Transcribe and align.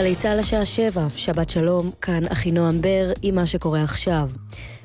גלי 0.00 0.14
צה"ל 0.14 0.38
השעה 0.38 0.64
שבע, 0.64 1.06
שבת 1.16 1.50
שלום, 1.50 1.90
כאן 2.00 2.26
אחינועם 2.26 2.80
בר 2.82 3.12
עם 3.22 3.34
מה 3.34 3.46
שקורה 3.46 3.82
עכשיו. 3.82 4.30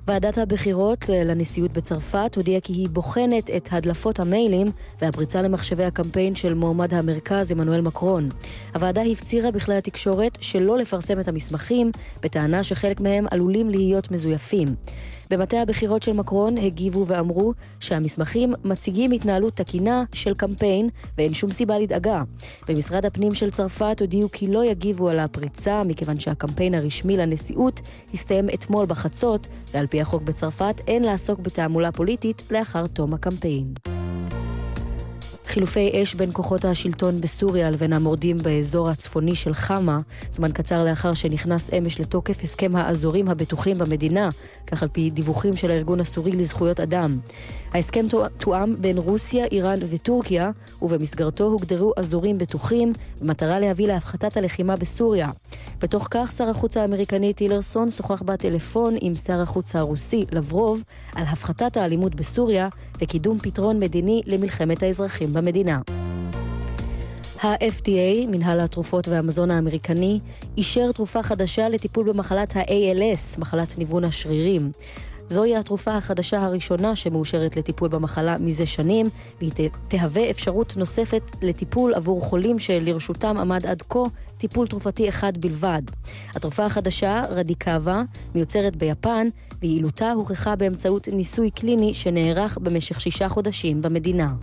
ועדת 0.08 0.38
הבחירות 0.38 1.06
לנשיאות 1.10 1.74
בצרפת 1.74 2.36
הודיעה 2.36 2.62
כי 2.62 2.74
היא 2.74 2.90
בוחנת 2.90 3.50
את 3.50 3.70
הדלפות 3.72 4.20
המיילים 4.20 4.68
והפריצה 5.02 5.42
למחשבי 5.42 5.84
הקמפיין 5.84 6.36
של 6.36 6.54
מועמד 6.54 6.94
המרכז 6.94 7.52
עמנואל 7.52 7.82
מקרון. 7.82 8.30
הוועדה 8.74 9.02
הפצירה 9.02 9.52
בכלי 9.52 9.76
התקשורת 9.76 10.38
שלא 10.42 10.78
לפרסם 10.78 11.20
את 11.20 11.28
המסמכים, 11.28 11.92
בטענה 12.24 12.64
שחלק 12.64 13.00
מהם 13.00 13.26
עלולים 13.32 13.70
להיות 13.70 14.12
מזויפים. 14.12 14.68
במטה 15.30 15.62
הבחירות 15.62 16.04
של 16.04 16.14
מקרון 16.14 16.58
הגיבו 16.58 17.08
ואמרו 17.08 17.54
שהמסמכים 17.80 18.54
מציגים 18.64 19.12
התנהלות 19.12 19.54
תקינה 19.54 20.04
של 20.14 20.34
קמפיין 20.34 20.90
ואין 21.18 21.34
שום 21.34 21.52
סיבה 21.52 21.80
לדאגה. 21.80 22.24
במשרד 22.68 23.06
הפנים 23.06 23.34
של 23.34 23.50
צרפת 23.50 23.98
הודיעו 24.02 24.32
כי 24.32 24.48
לא 24.48 24.66
יגיבו 24.66 25.10
על 25.10 25.20
הפריצה 25.20 25.84
מכיוון 25.84 26.20
שהקמפיין 26.20 26.74
הרשמי 26.74 27.18
לנשיאות 27.18 27.82
הסתיים 28.14 28.50
אתמול 28.54 28.86
בחצות 28.86 29.48
ועל 29.74 29.88
פי 29.88 30.02
החוק 30.02 30.22
בצרפת 30.24 30.82
אין 30.88 31.04
לעסוק 31.04 31.40
בתעמולה 31.40 31.92
פוליטית 31.92 32.44
לאחר 32.52 32.88
תום 32.88 33.14
הקמפיין. 33.14 33.74
חילופי 35.48 36.04
אש 36.04 36.16
בין 36.16 36.30
כוחות 36.34 36.66
השלטון 36.66 37.22
בסוריה 37.22 37.70
לבין 37.70 37.94
המורדים 37.94 38.38
באזור 38.38 38.90
הצפוני 38.90 39.36
של 39.36 39.54
חמה, 39.54 39.98
זמן 40.32 40.52
קצר 40.52 40.86
לאחר 40.86 41.14
שנכנס 41.14 41.74
אמש 41.74 42.00
לתוקף 42.00 42.44
הסכם 42.44 42.76
האזורים 42.76 43.30
הבטוחים 43.30 43.78
במדינה, 43.78 44.30
כך 44.68 44.84
על 44.84 44.90
פי 44.90 45.10
דיווחים 45.10 45.56
של 45.56 45.72
הארגון 45.72 46.00
הסורי 46.00 46.32
לזכויות 46.32 46.80
אדם. 46.80 47.18
ההסכם 47.76 48.06
תואם 48.38 48.76
בין 48.82 48.98
רוסיה, 48.98 49.46
איראן 49.46 49.80
וטורקיה, 49.90 50.52
ובמסגרתו 50.82 51.44
הוגדרו 51.44 51.94
אזורים 51.98 52.38
בטוחים, 52.38 52.94
במטרה 53.22 53.60
להביא 53.60 53.88
להפחתת 53.88 54.38
הלחימה 54.38 54.76
בסוריה. 54.76 55.30
בתוך 55.82 56.08
כך, 56.12 56.34
שר 56.38 56.50
החוץ 56.50 56.78
האמריקני 56.78 57.34
טילרסון 57.34 57.92
שוחח 57.92 58.22
בטלפון 58.22 58.96
עם 59.02 59.16
שר 59.16 59.42
החוץ 59.42 59.76
הרוסי, 59.76 60.26
לברוב, 60.32 60.84
על 61.16 61.24
הפחתת 61.24 61.78
האלימות 61.78 62.16
בסוריה 62.16 62.70
וקידום 63.02 63.40
פתרון 63.40 63.80
מדיני 63.80 64.22
למלחמת 64.26 64.84
האזרחים 64.84 65.34
במדינה. 65.34 65.80
ה-FDA, 67.44 68.28
מנהל 68.28 68.60
התרופות 68.60 69.08
והמזון 69.08 69.52
האמריקני, 69.52 70.20
אישר 70.58 70.92
תרופה 70.92 71.24
חדשה 71.24 71.70
לטיפול 71.70 72.10
במחלת 72.10 72.56
ה-ALS, 72.56 73.40
מחלת 73.40 73.78
ניוון 73.78 74.04
השרירים. 74.04 74.72
זוהי 75.28 75.56
התרופה 75.56 75.98
החדשה 75.98 76.46
הראשונה 76.46 76.96
שמאושרת 76.96 77.58
לטיפול 77.58 77.90
במחלה 77.90 78.38
מזה 78.38 78.66
שנים, 78.66 79.06
והיא 79.40 79.52
תהווה 79.88 80.30
אפשרות 80.30 80.78
נוספת 80.78 81.32
לטיפול 81.42 81.94
עבור 81.94 82.22
חולים 82.22 82.60
שלרשותם 82.60 83.38
עמד 83.38 83.66
עד 83.66 83.82
כה 83.82 84.00
טיפול 84.38 84.68
תרופתי 84.68 85.10
אחד 85.10 85.38
בלבד. 85.38 85.82
התרופה 86.36 86.66
החדשה, 86.66 87.24
רדיקאבה, 87.30 88.04
מיוצרת 88.36 88.76
ביפן, 88.76 89.28
ויעילותה 89.62 90.12
הוכחה 90.12 90.56
באמצעות 90.56 91.08
ניסוי 91.08 91.52
קליני 91.52 91.94
שנערך 91.94 92.58
במשך 92.62 93.02
שישה 93.02 93.30
חודשים 93.30 93.82
במדינה. 93.82 94.34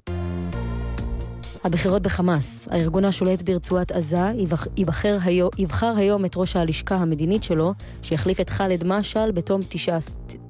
הבחירות 1.65 2.03
בחמאס, 2.03 2.69
הארגון 2.71 3.05
השולט 3.05 3.43
ברצועת 3.43 3.93
עזה, 3.93 4.33
יבחר, 4.77 5.19
היום, 5.25 5.51
יבחר 5.59 5.93
היום 5.97 6.25
את 6.25 6.33
ראש 6.37 6.57
הלשכה 6.57 6.95
המדינית 6.95 7.45
שלו, 7.45 7.75
שיחליף 8.03 8.41
את 8.41 8.51
ח'אלד 8.51 8.85
משעל 8.85 9.33
בתום 9.33 9.61
19, 9.69 10.42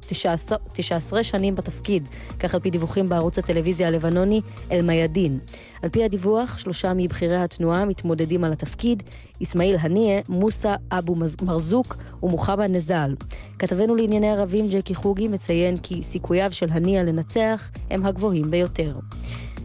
19 0.73 1.25
שנים 1.25 1.55
בתפקיד, 1.55 2.09
כך 2.39 2.55
על 2.55 2.61
פי 2.61 2.71
דיווחים 2.71 3.09
בערוץ 3.09 3.39
הטלוויזיה 3.39 3.89
הלבנוני 3.89 4.41
אל-מיאדין. 4.73 5.39
על 5.83 5.91
פי 5.91 6.05
הדיווח, 6.05 6.59
שלושה 6.59 6.93
מבכירי 6.97 7.37
התנועה 7.37 7.85
מתמודדים 7.85 8.45
על 8.45 8.53
התפקיד, 8.53 9.03
אסמאעיל 9.43 9.77
הנייה, 9.81 10.21
מוסא 10.29 10.75
אבו 10.91 11.15
מרזוק 11.43 11.97
ומוחמד 12.23 12.71
נזל. 12.71 13.15
כתבנו 13.59 13.95
לענייני 13.95 14.31
ערבים 14.31 14.69
ג'קי 14.69 14.95
חוגי 14.95 15.29
מציין 15.29 15.79
כי 15.79 16.03
סיכוייו 16.03 16.53
של 16.53 16.67
הנייה 16.71 17.03
לנצח 17.03 17.71
הם 17.91 18.07
הגבוהים 18.07 18.51
ביותר. 18.51 18.99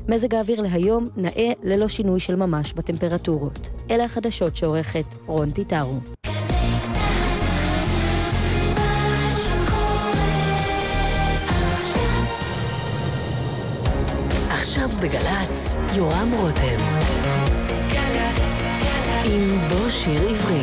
מזג 0.10 0.36
האוויר 0.36 0.62
להיום 0.62 1.06
נאה 1.18 1.52
ללא 1.64 1.88
שינוי 1.88 2.20
של 2.20 2.36
ממש 2.36 2.74
בטמפרטורות. 2.74 3.70
אלה 3.92 4.06
החדשות 4.06 4.56
שעורכת 4.56 5.06
רון 5.26 5.52
פיטרו. 5.52 6.17
בגל"צ, 15.02 15.76
יורם 15.96 16.32
רותם. 16.32 16.80
עם 19.26 19.60
בוא 19.70 19.90
שיר 19.90 20.30
עברי. 20.30 20.62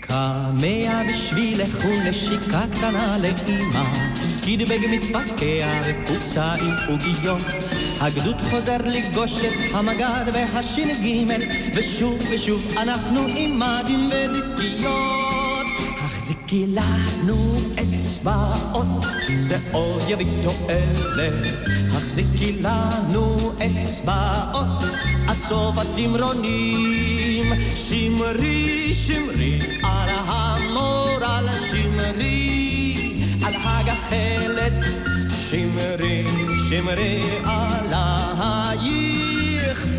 קמע 0.00 1.02
בשבילך 1.08 1.84
ונשיקה 1.84 2.62
קטנה 2.72 3.16
לאימא 3.18 4.15
קידבג 4.46 4.86
מתפקע 4.90 5.82
וקופסה 5.86 6.54
עם 6.54 6.74
עוגיות. 6.88 7.46
הגדוד 8.00 8.40
חוזר 8.40 8.76
לפגוש 8.84 9.32
את 9.44 9.74
המג"ד 9.74 10.24
והש"ג 10.32 11.34
ושוב 11.74 12.18
ושוב 12.30 12.64
אנחנו 12.76 13.20
עם 13.36 13.60
מדים 13.60 14.08
ודיסקיות. 14.08 15.66
החזיקי 15.98 16.66
לנו 16.66 17.56
אצבעות 17.74 18.86
זה 19.40 19.58
עוד 19.72 20.02
יביא 20.08 20.26
תועלת. 20.44 21.32
החזיקי 21.92 22.52
לנו 22.52 23.52
אצבעות 23.52 24.84
עד 25.28 25.36
סוף 25.48 25.78
התמרונים 25.78 27.52
שמרי 27.74 28.94
שמרי 28.94 29.58
על 29.82 30.08
המורל 30.26 31.48
שמרי 31.70 32.65
על 33.46 33.54
הגחלת 33.64 34.72
שמרי 35.50 36.24
שמרי 36.68 37.22
עלייך 37.44 38.66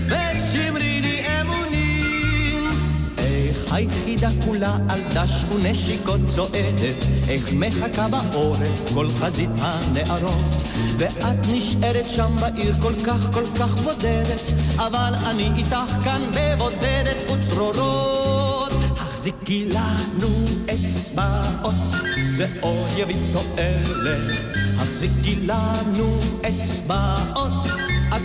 ושמרי 0.05 1.01
לי 1.01 1.21
אמונים. 1.41 2.69
איך 3.17 3.73
היחידה 3.73 4.29
כולה 4.45 4.77
על 4.89 4.99
דש 5.13 5.43
ונשיקות 5.55 6.19
צועדת 6.35 6.95
איך 7.29 7.53
מחכה 7.53 8.07
בעורף 8.07 8.93
כל 8.93 9.09
חזית 9.09 9.49
הנערות. 9.59 10.63
ואת 10.97 11.37
נשארת 11.51 12.05
שם 12.05 12.35
בעיר 12.39 12.73
כל 12.81 12.93
כך 13.05 13.33
כל 13.33 13.45
כך 13.59 13.75
בודדת 13.75 14.41
אבל 14.75 15.13
אני 15.25 15.51
איתך 15.57 16.03
כאן 16.03 16.21
בבודדת 16.33 17.31
וצרורות. 17.31 18.71
החזיקי 18.97 19.65
לנו 19.65 20.27
אצבעות 20.65 22.06
זה 22.37 22.47
עוד 22.61 22.89
יביא 22.97 23.15
תועלת. 23.33 24.37
החזיקי 24.77 25.35
לנו 25.35 26.19
אצבעות 26.41 27.67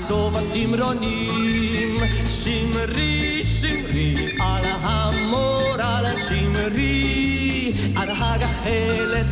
סוף 0.09 0.35
התמרונים 0.37 1.97
שמרי 2.29 3.43
שמרי 3.43 4.29
על 4.41 4.65
המורל 4.81 6.05
שמרי 6.29 7.73
על 7.97 8.09
הגחלת 8.11 9.27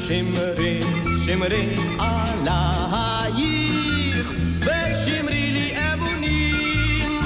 שמרי 0.00 0.80
שמרי 1.26 1.76
עלייך 1.98 3.06
ושמרי 4.60 5.50
לי 5.50 5.74
אמונים 5.92 7.20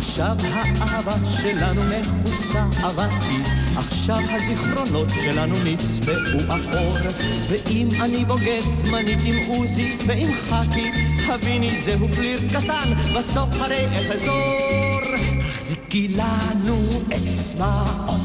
עכשיו 0.00 0.36
האהבה 0.52 1.14
שלנו 1.42 1.82
מכוסה 1.82 2.64
אבקי 2.88 3.67
עכשיו 3.78 4.18
הזיכרונות 4.30 5.08
שלנו 5.24 5.54
נצבעו 5.64 6.40
אחור 6.48 6.96
ואם 7.48 7.88
אני 8.02 8.24
בוגד 8.24 8.60
זמנית 8.60 9.18
עם 9.24 9.36
עוזי 9.48 9.96
ועם 10.06 10.32
חכי 10.34 10.90
הביני 11.28 11.82
זהו 11.82 12.08
פליר 12.08 12.40
קטן 12.48 12.92
בסוף 13.16 13.48
הרי 13.52 13.86
אחזור 13.86 15.00
החזיקי 15.44 16.08
לנו 16.08 16.88
אצבעות 17.08 18.20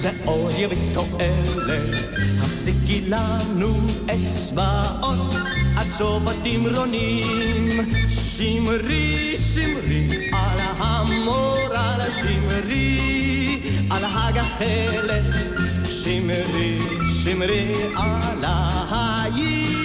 זה 0.00 0.10
עוד 0.24 0.52
יביא 0.58 0.94
תועלת. 0.94 1.80
החזיקי 2.38 3.00
לנו 3.08 3.74
אצבעות 4.06 5.36
עד 5.76 5.86
סוף 5.98 6.22
התמרונים. 6.26 7.80
שמרי 8.10 9.36
שמרי 9.54 10.28
על 10.32 10.58
המורל 10.78 12.00
שמרי 12.20 13.39
על 13.90 14.04
הגחלת 14.04 15.22
שמרי 15.84 16.80
שמרי 17.24 17.74
עלייך 17.96 19.79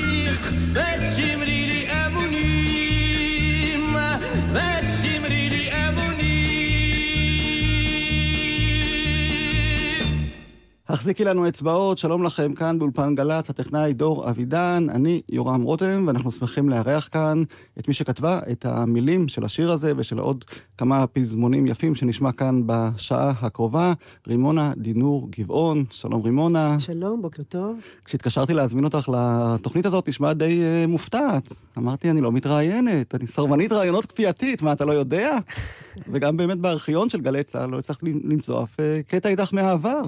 החזיקי 10.90 11.24
לנו 11.24 11.48
אצבעות, 11.48 11.98
שלום 11.98 12.24
לכם 12.24 12.54
כאן 12.54 12.80
באולפן 12.80 13.16
גל"צ, 13.16 13.50
הטכנאי 13.50 13.94
דור 13.94 14.30
אבידן, 14.30 14.88
אני 14.90 15.22
יורם 15.30 15.62
רותם, 15.62 16.04
ואנחנו 16.08 16.32
שמחים 16.32 16.70
לארח 16.70 17.10
כאן 17.12 17.44
את 17.80 17.88
מי 17.88 17.94
שכתבה 17.94 18.40
את 18.52 18.66
המילים 18.66 19.28
של 19.28 19.46
השיר 19.46 19.72
הזה 19.72 19.94
ושל 19.98 20.20
עוד 20.20 20.46
כמה 20.78 21.08
פזמונים 21.08 21.66
יפים 21.66 21.96
שנשמע 21.96 22.32
כאן 22.32 22.62
בשעה 22.66 23.34
הקרובה, 23.42 23.94
רימונה 24.28 24.74
דינור 24.78 25.30
גבעון, 25.40 25.86
שלום 25.90 26.22
רימונה. 26.22 26.80
שלום, 26.80 27.22
בוקר 27.22 27.44
טוב. 27.44 27.78
כשהתקשרתי 28.06 28.54
להזמין 28.54 28.84
אותך 28.84 29.10
לתוכנית 29.14 29.86
הזאת, 29.86 30.10
נשמע 30.10 30.34
די 30.34 30.62
uh, 30.62 30.88
מופתעת. 30.88 31.54
אמרתי, 31.78 32.10
אני 32.10 32.22
לא 32.22 32.32
מתראיינת, 32.32 33.16
אני 33.16 33.28
סרבנית 33.28 33.72
ראיונות 33.72 34.06
כפייתית, 34.06 34.62
מה, 34.62 34.72
אתה 34.72 34.86
לא 34.86 34.92
יודע? 34.92 35.38
וגם 36.12 36.38
באמת 36.38 36.58
בארכיון 36.58 37.10
של 37.10 37.22
גלי 37.22 37.44
צה"ל 37.44 37.70
לא 37.70 37.80
הצלחתי 37.80 38.14
למצוא 38.24 38.64
אף 38.64 38.78
uh, 38.80 38.84
קטע 39.08 39.30
איתך 39.30 39.54
מהעבר. 39.54 40.02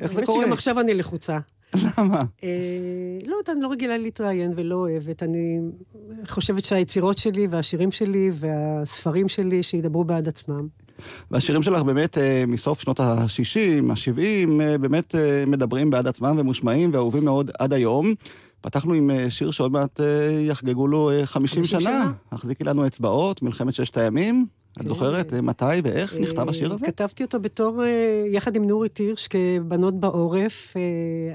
איך 0.00 0.12
זה 0.12 0.26
קורה? 0.26 0.44
שגם 0.44 0.52
עכשיו 0.52 0.80
אני 0.80 0.94
לחוצה. 0.94 1.38
למה? 1.98 2.24
אה, 2.44 2.48
לא 3.26 3.36
יודעת, 3.36 3.56
אני 3.56 3.62
לא 3.62 3.68
רגילה 3.68 3.98
להתראיין 3.98 4.52
ולא 4.56 4.74
אוהבת. 4.74 5.22
אני 5.22 5.58
חושבת 6.28 6.64
שהיצירות 6.64 7.18
שלי 7.18 7.46
והשירים 7.46 7.90
שלי 7.90 8.30
והספרים 8.32 9.28
שלי 9.28 9.62
שידברו 9.62 10.04
בעד 10.04 10.28
עצמם. 10.28 10.66
והשירים 11.30 11.62
שלך 11.62 11.82
באמת 11.82 12.18
אה, 12.18 12.44
מסוף 12.46 12.80
שנות 12.80 13.00
ה-60, 13.00 13.92
ה-70, 13.92 14.20
אה, 14.62 14.78
באמת 14.78 15.14
מדברים 15.46 15.90
בעד 15.90 16.06
עצמם 16.06 16.36
ומושמעים 16.38 16.90
ואהובים 16.92 17.24
מאוד 17.24 17.50
עד 17.58 17.72
היום. 17.72 18.14
פתחנו 18.60 18.94
עם 18.94 19.10
אה, 19.10 19.30
שיר 19.30 19.50
שעוד 19.50 19.72
מעט 19.72 20.00
אה, 20.00 20.06
יחגגו 20.40 20.86
לו 20.86 21.10
אה, 21.10 21.26
50 21.26 21.62
50 21.62 21.80
שנה. 21.80 21.90
שנה. 21.90 22.12
החזיקי 22.32 22.64
לנו 22.64 22.86
אצבעות, 22.86 23.42
מלחמת 23.42 23.74
ששת 23.74 23.96
הימים. 23.96 24.46
את 24.72 24.82
כן. 24.82 24.88
זוכרת 24.88 25.34
אה, 25.34 25.40
מתי 25.40 25.64
ואיך 25.84 26.14
נכתב 26.14 26.48
השיר 26.48 26.72
הזה? 26.72 26.86
אה, 26.86 26.90
כתבתי 26.92 27.24
אותו 27.24 27.40
בתור, 27.40 27.84
אה, 27.84 28.24
יחד 28.30 28.56
עם 28.56 28.64
נורית 28.64 28.96
הירש, 28.96 29.28
כבנות 29.28 30.00
בעורף. 30.00 30.76
אה, 30.76 30.82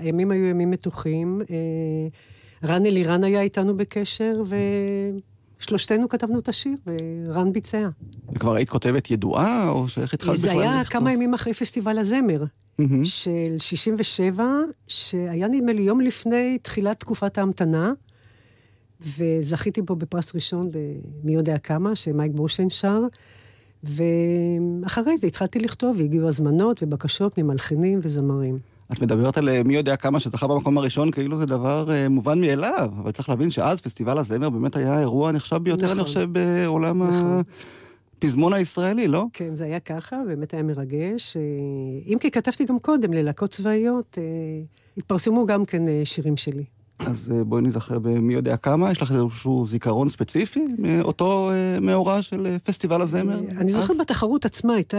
הימים 0.01 0.31
היו 0.31 0.45
ימים 0.45 0.71
מתוחים. 0.71 1.41
אה, 1.49 2.67
רן 2.69 2.85
אלירן 2.85 3.23
היה 3.23 3.41
איתנו 3.41 3.77
בקשר, 3.77 4.41
ושלושתנו 5.59 6.09
כתבנו 6.09 6.39
את 6.39 6.49
השיר, 6.49 6.77
ורן 7.27 7.53
ביצע. 7.53 7.89
וכבר 8.35 8.53
היית 8.55 8.69
כותבת 8.69 9.11
ידועה, 9.11 9.69
או 9.69 9.87
שאיך 9.87 10.13
התחלת 10.13 10.37
בכלל 10.37 10.49
זה 10.49 10.61
היה 10.61 10.81
לכתוב? 10.81 10.99
כמה 10.99 11.13
ימים 11.13 11.33
אחרי 11.33 11.53
פסטיבל 11.53 11.97
הזמר. 11.97 12.43
מהמם. 12.79 13.05
של 13.05 13.55
67, 13.57 14.43
שהיה 14.87 15.47
נדמה 15.47 15.73
לי 15.73 15.81
יום 15.81 16.01
לפני 16.01 16.57
תחילת 16.61 16.99
תקופת 16.99 17.37
ההמתנה, 17.37 17.93
וזכיתי 19.17 19.81
בו 19.81 19.95
בפרס 19.95 20.35
ראשון 20.35 20.71
במי 20.71 21.33
יודע 21.33 21.57
כמה, 21.57 21.95
שמייק 21.95 22.31
בורשטיין 22.35 22.69
שר, 22.69 22.99
ואחרי 23.83 25.17
זה 25.17 25.27
התחלתי 25.27 25.59
לכתוב, 25.59 25.95
והגיעו 25.99 26.27
הזמנות 26.27 26.83
ובקשות 26.83 27.37
ממלחינים 27.37 27.99
וזמרים. 28.01 28.59
את 28.91 29.01
מדברת 29.01 29.37
על 29.37 29.49
אה, 29.49 29.63
מי 29.63 29.75
יודע 29.75 29.95
כמה 29.95 30.19
שזכה 30.19 30.47
במקום 30.47 30.77
הראשון, 30.77 31.11
כאילו 31.11 31.37
זה 31.37 31.45
דבר 31.45 31.91
אה, 31.91 32.09
מובן 32.09 32.41
מאליו, 32.41 32.91
אבל 33.01 33.11
צריך 33.11 33.29
להבין 33.29 33.49
שאז 33.49 33.81
פסטיבל 33.81 34.17
הזמר 34.17 34.49
באמת 34.49 34.75
היה 34.75 34.95
האירוע 34.95 35.29
הנחשב 35.29 35.57
ביותר, 35.57 35.85
אני 35.85 35.91
נכון. 35.93 36.03
חושב, 36.05 36.29
בעולם 36.31 37.03
נכון. 37.03 37.41
הפזמון 38.23 38.53
הישראלי, 38.53 39.07
לא? 39.07 39.25
כן, 39.33 39.55
זה 39.55 39.63
היה 39.63 39.79
ככה, 39.79 40.15
באמת 40.27 40.53
היה 40.53 40.63
מרגש. 40.63 41.37
אה, 41.37 41.41
אם 42.13 42.17
כי 42.19 42.31
כתבתי 42.31 42.65
גם 42.65 42.79
קודם 42.79 43.13
ללהקות 43.13 43.49
צבאיות, 43.49 44.17
אה, 44.21 44.23
התפרסמו 44.97 45.45
גם 45.45 45.65
כן 45.65 45.87
אה, 45.87 46.01
שירים 46.03 46.37
שלי. 46.37 46.63
אז 46.99 47.31
בואי 47.45 47.61
נזכר 47.61 47.99
במי 47.99 48.33
יודע 48.33 48.57
כמה, 48.57 48.91
יש 48.91 49.01
לך 49.01 49.11
איזשהו 49.11 49.65
זיכרון 49.65 50.09
ספציפי 50.09 50.65
מאותו 50.77 51.49
מאורע 51.81 52.21
של 52.21 52.57
פסטיבל 52.63 53.01
הזמר? 53.01 53.39
אני? 53.57 53.71
זוכרת 53.71 53.97
בתחרות 53.99 54.45
עצמה, 54.45 54.75
הייתה 54.75 54.97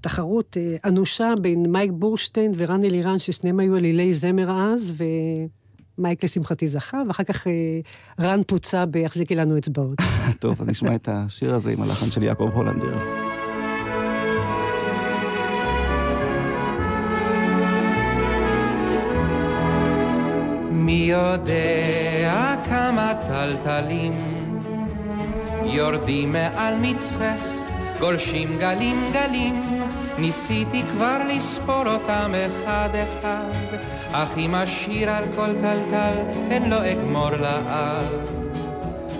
תחרות 0.00 0.56
אנושה 0.84 1.34
בין 1.40 1.62
מייק 1.68 1.90
בורשטיין 1.94 2.52
ורן 2.56 2.84
אלירן, 2.84 3.18
ששניהם 3.18 3.60
היו 3.60 3.76
עלילי 3.76 4.14
זמר 4.14 4.50
אז, 4.50 4.92
ומייק 5.98 6.24
לשמחתי 6.24 6.68
זכה, 6.68 7.02
ואחר 7.08 7.24
כך 7.24 7.46
אה, 7.46 7.52
רן 8.20 8.40
פוצה 8.46 8.86
ב"יחזיקי 8.86 9.34
לנו 9.34 9.58
אצבעות". 9.58 9.98
טוב, 10.40 10.60
אז 10.60 10.68
נשמע 10.68 10.94
את 10.94 11.08
השיר 11.12 11.54
הזה 11.54 11.70
עם 11.70 11.82
הלחן 11.82 12.10
של 12.10 12.22
יעקב 12.22 12.50
הולנדר. 12.54 12.98
מי 20.70 21.06
יודע 21.10 22.54
כמה 22.64 23.12
טלטלים 23.26 24.12
יורדים 25.64 26.32
מעל 26.32 26.74
מצחך, 26.80 27.42
גולשים 28.00 28.58
גלים 28.58 29.04
גלים, 29.12 29.62
ניסיתי 30.18 30.82
כבר 30.92 31.18
לספור 31.28 31.86
אותם 31.86 32.32
אחד 32.46 32.88
אחד, 32.92 33.78
אך 34.12 34.38
אם 34.38 34.54
אשיר 34.54 35.10
על 35.10 35.24
כל 35.36 35.52
טלטל, 35.60 36.14
הן 36.50 36.70
לא 36.70 36.92
אגמור 36.92 37.30
לעד. 37.30 38.06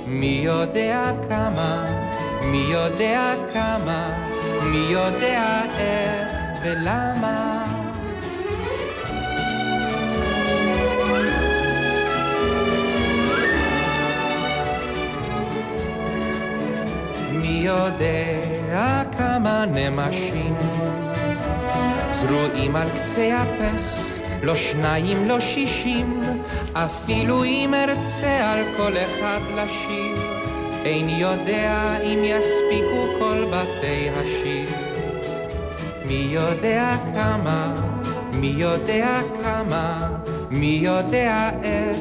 מי 0.07 0.41
יודע 0.45 1.13
כמה, 1.29 1.85
מי 2.43 2.67
יודע 2.69 3.35
כמה, 3.53 4.27
מי 4.63 4.87
יודע 4.91 5.61
איך 5.79 6.31
ולמה. 6.63 7.65
מי 17.33 17.61
יודע 17.63 18.54
כמה 19.19 19.65
נמשים. 19.67 20.57
זרועים 22.13 22.77
על 22.77 22.89
קצה 22.89 23.43
הפך, 23.43 24.03
לא 24.43 24.55
שניים, 24.55 25.29
לא 25.29 25.41
שישים, 25.41 26.21
אפילו 26.73 27.45
אם 27.45 27.75
ארצה 27.75 28.53
על 28.53 28.65
כל 28.77 28.93
אחד 28.97 29.41
לשיר, 29.55 30.17
איני 30.85 31.13
יודע 31.13 31.99
אם 32.03 32.19
יספיקו 32.25 33.19
כל 33.19 33.45
בתי 33.51 34.09
השיר. 34.17 34.69
מי 36.07 36.27
יודע 36.31 36.97
כמה, 37.15 37.75
מי 38.33 38.55
יודע 38.57 39.21
כמה, 39.43 40.09
מי 40.51 40.79
יודע 40.83 41.51
איך 41.63 41.99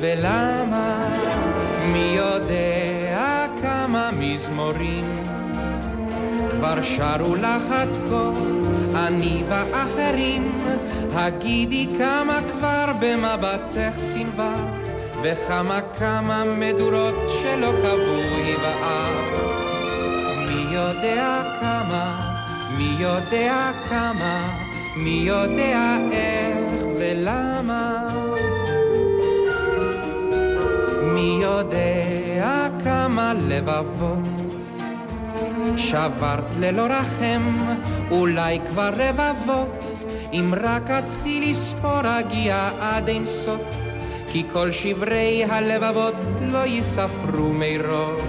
ולמה, 0.00 1.08
מי 1.86 2.14
יודע 2.16 3.46
כמה 3.62 4.10
מזמורים 4.18 5.35
כבר 6.66 6.82
שרו 6.82 7.34
לך 7.34 7.62
עד 7.70 7.88
כה, 8.10 8.30
אני 9.06 9.42
ואחרים, 9.48 10.58
הגידי 11.12 11.86
כמה 11.98 12.40
כבר 12.52 12.84
במבטך 13.00 13.92
סנווה, 13.98 14.56
וכמה 15.22 15.80
כמה 15.98 16.44
מדורות 16.44 17.14
שלא 17.28 17.72
קבעו 17.82 18.20
הבאה. 18.46 19.10
מי 20.48 20.74
יודע 20.74 21.42
כמה, 21.60 22.34
מי 22.78 22.96
יודע 22.98 23.70
כמה, 23.88 24.58
מי 24.96 25.22
יודע 25.24 25.96
איך 26.12 26.84
ולמה. 26.98 28.08
מי 31.02 31.38
יודע 31.42 32.68
כמה 32.84 33.32
לבבות 33.48 34.35
שברת 35.76 36.56
ללא 36.60 36.82
רחם, 36.82 37.56
אולי 38.10 38.60
כבר 38.68 38.90
רבבות, 38.96 39.84
אם 40.32 40.54
רק 40.62 40.90
אתחיל 40.90 41.50
לספור 41.50 42.00
אגיע 42.20 42.70
עד 42.80 43.08
אין 43.08 43.26
סוף, 43.26 43.60
כי 44.32 44.44
כל 44.52 44.72
שברי 44.72 45.44
הלבבות 45.44 46.14
לא 46.40 46.66
ייספרו 46.66 47.52
מרוב. 47.52 48.20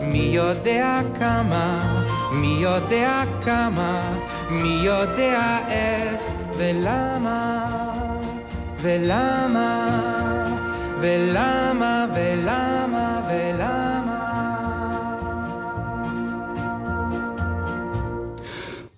מי 0.00 0.28
יודע 0.32 1.00
כמה, 1.18 1.96
מי 2.32 2.56
יודע 2.60 3.22
כמה, 3.44 4.14
מי 4.50 4.78
יודע 4.82 5.58
איך 5.68 6.22
ולמה, 6.58 7.66
ולמה, 8.80 10.00
ולמה, 11.00 12.06
ולמה. 12.14 13.15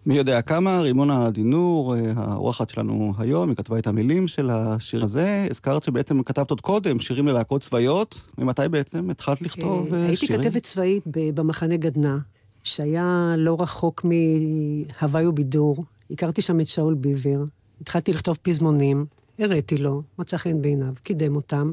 מי 0.08 0.14
יודע 0.14 0.42
כמה, 0.42 0.80
רימונה 0.80 1.30
דינור, 1.30 1.96
אה, 1.96 2.12
האורחת 2.16 2.70
שלנו 2.70 3.12
היום, 3.18 3.48
היא 3.48 3.56
כתבה 3.56 3.78
את 3.78 3.86
המילים 3.86 4.28
של 4.28 4.50
השיר 4.50 5.04
הזה. 5.04 5.46
הזכרת 5.50 5.82
שבעצם 5.82 6.22
כתבת 6.22 6.50
עוד 6.50 6.60
קודם 6.60 7.00
שירים 7.00 7.28
ללהקות 7.28 7.62
צבאיות, 7.62 8.20
ממתי 8.38 8.62
בעצם 8.70 9.10
התחלת 9.10 9.42
לכתוב 9.42 9.94
אה, 9.94 10.06
הייתי 10.06 10.26
שירים? 10.26 10.42
כתבת 10.42 10.62
צבאית 10.62 11.02
במחנה 11.06 11.76
גדנ"ע, 11.76 12.16
שהיה 12.64 13.34
לא 13.36 13.56
רחוק 13.60 14.04
מהוואי 14.04 15.26
ובידור. 15.26 15.84
הכרתי 16.10 16.42
שם 16.42 16.60
את 16.60 16.68
שאול 16.68 16.94
ביבר, 16.94 17.44
התחלתי 17.80 18.12
לכתוב 18.12 18.38
פזמונים, 18.42 19.06
הראיתי 19.38 19.78
לו, 19.78 20.02
מצא 20.18 20.36
חן 20.36 20.62
בעיניו, 20.62 20.92
קידם 21.02 21.36
אותם. 21.36 21.70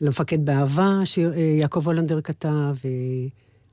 למפקד 0.00 0.44
באהבה, 0.44 1.00
שיעקב 1.04 1.86
הולנדר 1.86 2.20
כתב, 2.20 2.74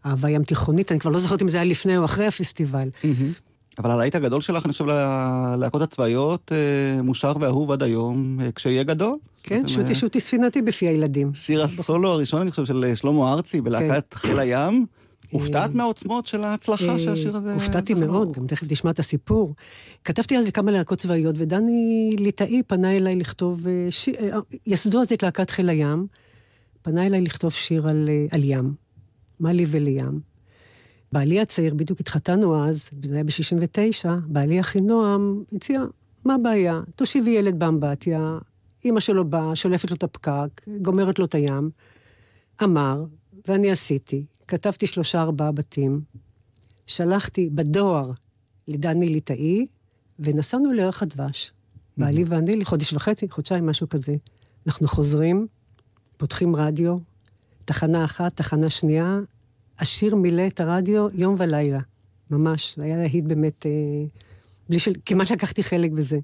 אהבה 0.05 0.29
ים 0.29 0.43
תיכונית, 0.43 0.91
אני 0.91 0.99
כבר 0.99 1.11
לא 1.11 1.19
זוכרת 1.19 1.41
אם 1.41 1.49
זה 1.49 1.57
היה 1.57 1.65
לפני 1.65 1.97
או 1.97 2.05
אחרי 2.05 2.27
הפסטיבל. 2.27 2.89
מהמם. 3.03 3.31
אבל 3.79 3.91
הלהיט 3.91 4.15
הגדול 4.15 4.41
שלך, 4.41 4.65
אני 4.65 4.71
חושב, 4.71 4.85
ללהקות 4.85 5.81
הצבאיות, 5.81 6.51
אה, 6.51 7.01
מושר 7.01 7.33
ואהוב 7.39 7.71
עד 7.71 7.83
היום, 7.83 8.39
אה, 8.41 8.51
כשיהיה 8.51 8.83
גדול. 8.83 9.17
כן, 9.43 9.67
שוטי 9.67 9.95
שוטי 9.95 10.19
ספינתי 10.19 10.61
בפי 10.61 10.87
הילדים. 10.87 11.33
שיר 11.33 11.63
הסולו 11.63 12.09
הראשון, 12.09 12.41
אני 12.41 12.51
חושב, 12.51 12.65
של 12.65 12.91
שלמה 12.95 13.33
ארצי 13.33 13.61
בלהקת 13.61 14.13
כן. 14.13 14.17
חיל 14.17 14.39
הים. 14.39 14.85
הופתעת 15.31 15.75
מהעוצמות 15.75 16.25
של 16.25 16.43
ההצלחה 16.43 16.99
שהשיר 16.99 17.35
הזה... 17.35 17.53
הופתעתי 17.53 17.93
מאוד, 17.93 18.37
גם 18.37 18.47
תכף 18.47 18.67
תשמע 18.67 18.91
את 18.91 18.99
הסיפור. 18.99 19.55
כתבתי 20.03 20.35
על 20.35 20.51
כמה 20.51 20.71
להקות 20.71 20.99
צבאיות, 20.99 21.35
ודני 21.37 22.15
ליטאי 22.19 22.61
פנה 22.67 22.97
אליי 22.97 23.15
לכתוב 23.15 23.61
שיר, 23.89 24.15
יסדו 24.65 25.01
אז 25.01 25.11
את 25.11 25.23
להקת 25.23 25.49
חיל 25.49 25.69
הים, 25.69 26.07
פנה 26.81 27.05
אליי 27.05 27.21
לכתוב 27.21 27.53
שיר 27.53 27.87
על, 27.87 28.09
על 28.31 28.43
ים, 28.43 28.73
מה 29.39 29.53
לי 29.53 29.65
ולים. 29.67 30.36
בעלי 31.11 31.41
הצעיר, 31.41 31.73
בדיוק 31.73 31.99
התחתנו 31.99 32.65
אז, 32.65 32.89
זה 33.05 33.15
היה 33.15 33.23
ב-69, 33.23 34.09
בעלי 34.25 34.59
אחינועם 34.59 35.43
הציע, 35.55 35.81
מה 36.25 36.35
הבעיה? 36.35 36.81
תושיבי 36.95 37.31
ילד 37.31 37.59
באמבטיה, 37.59 38.37
אימא 38.85 38.99
שלו 38.99 39.29
באה, 39.29 39.55
שולפת 39.55 39.89
לו 39.91 39.95
את 39.95 40.03
הפקק, 40.03 40.67
גומרת 40.81 41.19
לו 41.19 41.25
את 41.25 41.35
הים. 41.35 41.69
אמר, 42.63 43.03
ואני 43.47 43.71
עשיתי. 43.71 44.25
כתבתי 44.47 44.87
שלושה 44.87 45.21
ארבעה 45.21 45.51
בתים, 45.51 46.01
שלחתי 46.87 47.49
בדואר 47.49 48.11
לדני 48.67 49.09
ליטאי, 49.09 49.65
ונסענו 50.19 50.71
לערך 50.71 51.03
הדבש. 51.03 51.51
בעלי 51.97 52.23
ואני 52.23 52.55
לחודש 52.55 52.93
וחצי, 52.93 53.29
חודשיים, 53.29 53.65
משהו 53.65 53.89
כזה. 53.89 54.15
אנחנו 54.67 54.87
חוזרים, 54.87 55.47
פותחים 56.17 56.55
רדיו, 56.55 56.97
תחנה 57.65 58.05
אחת, 58.05 58.35
תחנה 58.35 58.69
שנייה, 58.69 59.19
השיר 59.79 60.15
מילא 60.15 60.47
את 60.47 60.59
הרדיו 60.59 61.07
יום 61.13 61.35
ולילה. 61.37 61.79
ממש, 62.31 62.75
היה 62.81 62.97
להיט 62.97 63.25
באמת, 63.25 63.65
אה, 63.65 63.71
בלי 64.69 64.79
של... 64.79 64.93
כמעט 65.05 65.31
לקחתי 65.31 65.63
חלק 65.63 65.91
בזה. 65.91 66.17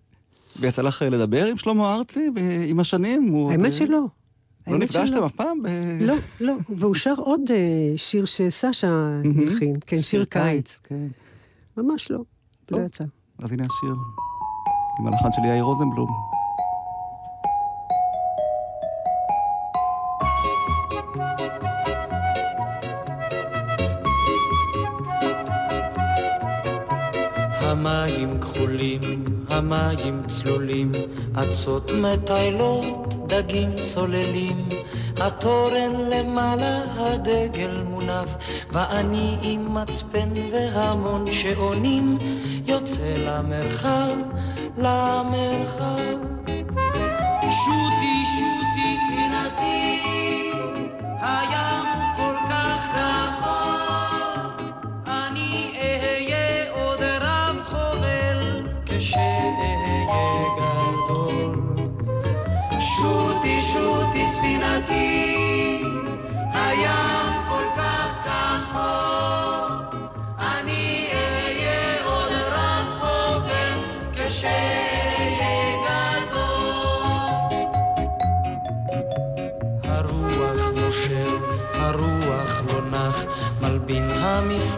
ויצא 0.59 0.81
לך 0.81 1.05
לדבר 1.11 1.45
עם 1.45 1.57
שלמה 1.57 1.95
ארצי 1.95 2.29
עם 2.67 2.79
השנים? 2.79 3.35
האמת 3.49 3.65
אה, 3.65 3.71
שלא. 3.71 4.05
לא 4.67 4.77
נפגשתם 4.77 5.23
אף 5.23 5.31
פעם? 5.31 5.57
לא, 6.01 6.15
לא. 6.41 6.53
והוא 6.77 6.95
שר 6.95 7.13
עוד 7.17 7.41
אה, 7.49 7.97
שיר 7.97 8.25
שסשה 8.25 9.19
הלחין, 9.47 9.75
כן, 9.85 10.01
שיר 10.01 10.25
קיץ. 10.25 10.79
כן. 10.83 11.07
ממש 11.77 12.11
לא, 12.11 12.19
לא 12.71 12.85
יצא. 12.85 13.03
אז 13.39 13.51
הנה 13.51 13.65
השיר, 13.65 13.95
עם 14.99 15.07
הלחן 15.07 15.29
של 15.31 15.41
יאיר 15.45 15.63
רוזנבלום. 15.63 16.32
המים 27.85 28.39
כחולים, 28.39 29.01
המים 29.49 30.23
צלולים, 30.27 30.91
אצות 31.43 31.91
מטיילות, 31.91 33.27
דגים 33.27 33.75
צוללים, 33.75 34.69
התורן 35.17 35.91
למעלה 36.11 36.83
הדגל 36.97 37.83
מונף, 37.85 38.35
ואני 38.71 39.37
עם 39.41 39.73
מצפן 39.73 40.29
והמון 40.51 41.31
שעונים, 41.31 42.17
יוצא 42.67 43.13
למרחב, 43.27 44.15
למרחב. 44.77 46.17
שוטי 47.41 48.23
שוטי 48.35 48.97
ספינתי, 49.07 49.99
הים 51.21 51.82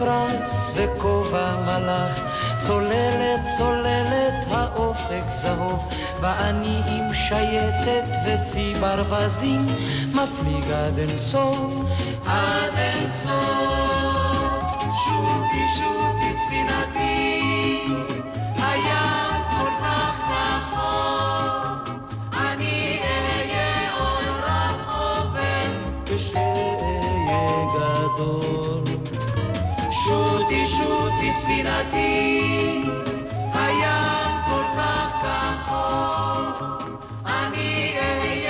המפרש 0.00 0.70
וכובע 0.74 1.56
מלאך, 1.64 2.20
צוללת 2.66 3.40
צוללת 3.58 4.44
האופק 4.50 5.22
זהוב, 5.26 5.88
ואני 6.20 6.80
עם 6.88 7.14
שייטת 7.14 8.16
וצי 8.26 8.74
ברווזים, 8.80 9.66
מפליג 10.12 10.70
עד 10.70 10.98
אין 10.98 11.18
סוף, 11.18 11.74
עד 12.26 12.72
אין 12.76 13.08
סוף. 13.08 14.15
שוטי 30.56 30.66
שוטי 30.66 31.32
ספינתי, 31.32 32.40
הים 33.54 34.30
כל 34.46 34.64
כך 34.76 35.12
כחוק, 35.22 36.82
אני 37.26 37.96
אהיה 37.98 38.45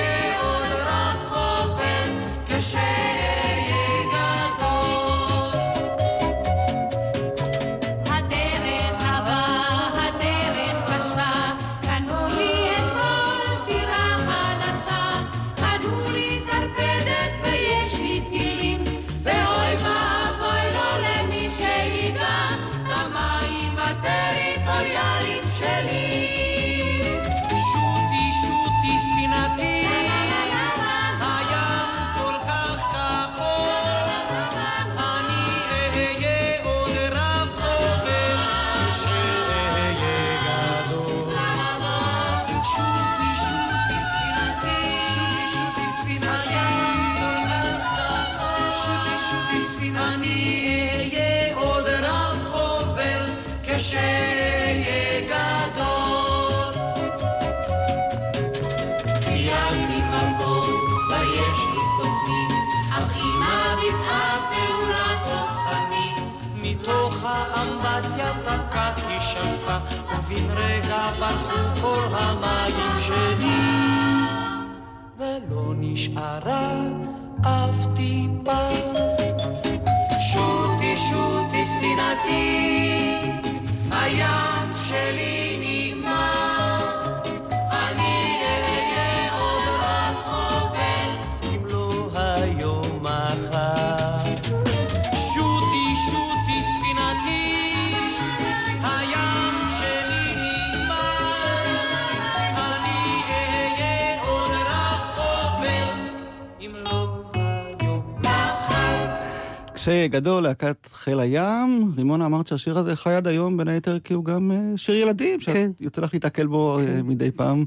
משה 109.87 110.07
גדול, 110.07 110.43
להקת 110.43 110.87
חיל 110.93 111.21
הים. 111.21 111.93
רימונה, 111.97 112.26
אמרת 112.26 112.47
שהשיר 112.47 112.78
הזה 112.78 112.97
חי 112.97 113.14
עד 113.14 113.26
היום, 113.26 113.57
בין 113.57 113.69
היתר 113.69 113.99
כי 113.99 114.14
הוא 114.14 114.25
גם 114.25 114.50
uh, 114.50 114.76
שיר 114.76 114.95
ילדים, 114.95 115.40
שאת 115.40 115.55
כן. 115.55 115.71
יוצא 115.81 116.02
לך 116.02 116.14
להתקל 116.14 116.47
בו 116.47 116.78
כן. 116.87 117.07
מדי 117.07 117.31
פעם 117.31 117.64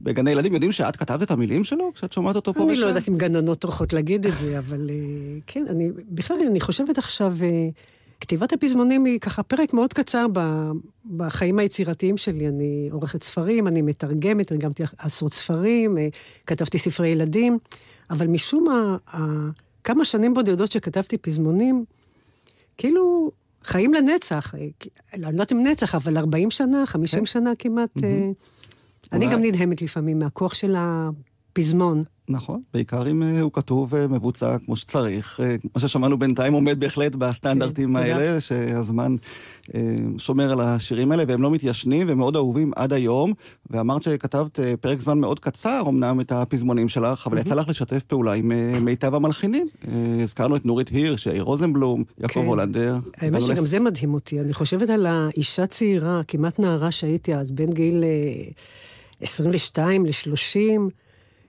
בגני 0.00 0.30
ילדים. 0.30 0.52
יודעים 0.52 0.72
שאת 0.72 0.96
כתבת 0.96 1.22
את 1.22 1.30
המילים 1.30 1.64
שלו 1.64 1.92
כשאת 1.94 2.12
שומעת 2.12 2.36
אותו 2.36 2.54
פה 2.54 2.60
ושם? 2.60 2.70
אני 2.70 2.80
לא 2.80 2.86
יודעת 2.86 3.08
אם 3.08 3.16
גננות 3.16 3.58
טורחות 3.58 3.92
להגיד 3.92 4.26
את 4.26 4.36
זה, 4.36 4.58
אבל 4.58 4.90
אה, 4.90 4.96
כן, 5.46 5.64
אני, 5.68 5.90
בכלל, 6.08 6.36
אני 6.50 6.60
חושבת 6.60 6.98
עכשיו, 6.98 7.34
אה, 7.42 7.68
כתיבת 8.20 8.52
הפזמונים 8.52 9.04
היא 9.04 9.20
ככה 9.20 9.42
פרק 9.42 9.74
מאוד 9.74 9.92
קצר 9.92 10.26
בחיים 11.16 11.58
היצירתיים 11.58 12.16
שלי. 12.16 12.48
אני 12.48 12.88
עורכת 12.92 13.22
ספרים, 13.22 13.68
אני 13.68 13.82
מתרגמת, 13.82 14.46
תרגמתי 14.46 14.82
עשרות 14.98 15.32
ספרים, 15.32 15.98
אה, 15.98 16.08
כתבתי 16.46 16.78
ספרי 16.78 17.08
ילדים, 17.08 17.58
אבל 18.10 18.26
משום 18.26 18.64
מה, 18.64 18.96
כמה 19.86 20.04
שנים 20.04 20.34
בודדות 20.34 20.72
שכתבתי 20.72 21.18
פזמונים, 21.18 21.84
כאילו, 22.78 23.30
חיים 23.64 23.94
לנצח. 23.94 24.54
כי- 24.80 24.88
אני 25.12 25.22
לא 25.22 25.26
יודעת 25.28 25.52
אם 25.52 25.62
נצח, 25.66 25.94
אבל 25.94 26.18
40 26.18 26.50
שנה, 26.50 26.86
50 26.86 27.20
כן. 27.20 27.26
שנה 27.26 27.50
כמעט. 27.58 27.90
אה, 28.04 28.26
אני 29.12 29.26
גם 29.32 29.42
נדהמת 29.42 29.82
לפעמים 29.82 30.18
מהכוח 30.18 30.54
של 30.54 30.74
הפזמון. 30.78 32.02
נכון, 32.28 32.60
בעיקר 32.74 33.10
אם 33.10 33.22
אה, 33.22 33.40
הוא 33.40 33.52
כתוב 33.52 33.92
ומבוצע 33.96 34.56
כמו 34.58 34.76
שצריך. 34.76 35.40
אה, 35.42 35.56
כמו 35.72 35.80
ששמענו 35.80 36.18
בינתיים 36.18 36.52
עומד 36.52 36.80
בהחלט 36.80 37.14
בסטנדרטים 37.14 37.96
כן, 37.96 38.02
תודה. 38.02 38.16
האלה, 38.16 38.40
שהזמן 38.40 39.16
אה, 39.74 39.80
שומר 40.18 40.52
על 40.52 40.60
השירים 40.60 41.12
האלה, 41.12 41.24
והם 41.28 41.42
לא 41.42 41.50
מתיישנים 41.50 42.06
ומאוד 42.10 42.36
אהובים 42.36 42.72
עד 42.76 42.92
היום. 42.92 43.32
ואמרת 43.70 44.02
שכתבת 44.02 44.60
אה, 44.60 44.74
פרק 44.80 45.00
זמן 45.00 45.18
מאוד 45.18 45.40
קצר, 45.40 45.82
אמנם 45.88 46.20
את 46.20 46.32
הפזמונים 46.32 46.88
שלך, 46.88 47.26
אבל 47.26 47.38
יצא 47.38 47.54
לך 47.54 47.68
לשתף 47.68 48.02
פעולה 48.02 48.32
עם 48.32 48.52
אה, 48.52 48.80
מיטב 48.80 49.14
המלחינים. 49.14 49.66
אה, 49.88 49.92
הזכרנו 50.22 50.56
את 50.56 50.64
נורית 50.66 50.88
הירש, 50.88 51.26
יאיר 51.26 51.42
רוזנבלום, 51.42 52.04
יעקב 52.18 52.34
כן. 52.34 52.46
הולנדר. 52.46 52.96
האמת 53.16 53.42
שגם 53.42 53.50
לס- 53.50 53.60
זה 53.70 53.80
מדהים 53.80 54.14
אותי. 54.14 54.40
אני 54.40 54.52
חושבת 54.52 54.90
על 54.90 55.06
האישה 55.06 55.66
צעירה, 55.66 56.20
כמעט 56.28 56.58
נערה 56.60 56.90
שהייתי 56.90 57.34
אז, 57.34 57.50
בין 57.50 57.70
גיל 57.70 58.04
אה, 58.04 58.50
22 59.20 60.06
ל-30, 60.06 60.80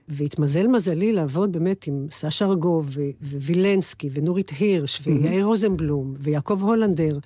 והתמזל 0.08 0.66
מזלי 0.66 1.12
לעבוד 1.12 1.52
באמת 1.52 1.86
עם 1.86 2.06
סשה 2.10 2.44
ארגוב, 2.44 2.86
ו- 2.90 3.00
ווילנסקי, 3.40 4.08
ונורית 4.12 4.50
הירש, 4.58 5.00
ויאיר 5.04 5.44
רוזנבלום, 5.44 6.14
ויעקב 6.18 6.62
הולנדר. 6.62 7.18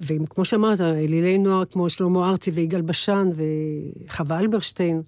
וכמו 0.00 0.44
שאמרת, 0.44 0.80
אלילי 0.80 1.38
נוער 1.38 1.64
כמו 1.64 1.88
שלמה 1.88 2.30
ארצי 2.30 2.50
ויגאל 2.50 2.80
בשן 2.80 3.28
וחווה 4.06 4.38
אלברשטיין. 4.38 5.02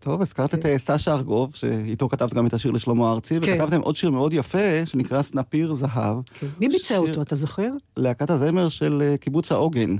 טוב, 0.00 0.22
הזכרת 0.22 0.54
את 0.54 0.66
אה, 0.66 0.78
סשה 0.78 1.14
ארגוב, 1.14 1.54
שאיתו 1.54 2.08
כתבת 2.08 2.34
גם 2.34 2.46
את 2.46 2.54
השיר 2.54 2.70
לשלמה 2.70 3.12
ארצי, 3.12 3.34
כן. 3.40 3.52
וכתבתם 3.54 3.80
עוד 3.80 3.96
שיר 3.96 4.10
מאוד 4.10 4.32
יפה, 4.32 4.58
שנקרא 4.86 5.22
סנפיר 5.22 5.74
זהב. 5.74 6.16
מי 6.60 6.68
ביצע 6.68 6.78
שיר- 6.88 6.98
אותו, 6.98 7.22
אתה 7.22 7.34
זוכר? 7.34 7.70
להקת 7.96 8.30
הזמר 8.30 8.68
של 8.68 9.02
אה, 9.02 9.16
קיבוץ 9.16 9.52
העוגן. 9.52 9.96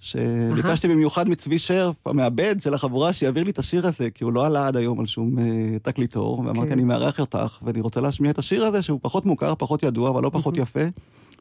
שביקשתי 0.00 0.88
במיוחד 0.88 1.28
מצבי 1.28 1.58
שרף, 1.58 2.06
המעבד 2.06 2.56
של 2.60 2.74
החבורה, 2.74 3.12
שיעביר 3.12 3.44
לי 3.44 3.50
את 3.50 3.58
השיר 3.58 3.86
הזה, 3.86 4.10
כי 4.10 4.24
הוא 4.24 4.32
לא 4.32 4.46
עלה 4.46 4.66
עד 4.66 4.76
היום 4.76 5.00
על 5.00 5.06
שום 5.06 5.38
אה, 5.38 5.44
תקליטור, 5.82 6.38
ואמרתי, 6.38 6.68
כן. 6.68 6.72
אני 6.72 6.84
מארח 6.84 7.20
אותך, 7.20 7.58
ואני 7.62 7.80
רוצה 7.80 8.00
להשמיע 8.00 8.30
את 8.30 8.38
השיר 8.38 8.64
הזה, 8.64 8.82
שהוא 8.82 8.98
פחות 9.02 9.26
מוכר, 9.26 9.54
פחות 9.54 9.82
ידוע, 9.82 10.10
אבל 10.10 10.22
לא 10.22 10.30
פחות 10.32 10.56
יפה, 10.56 10.80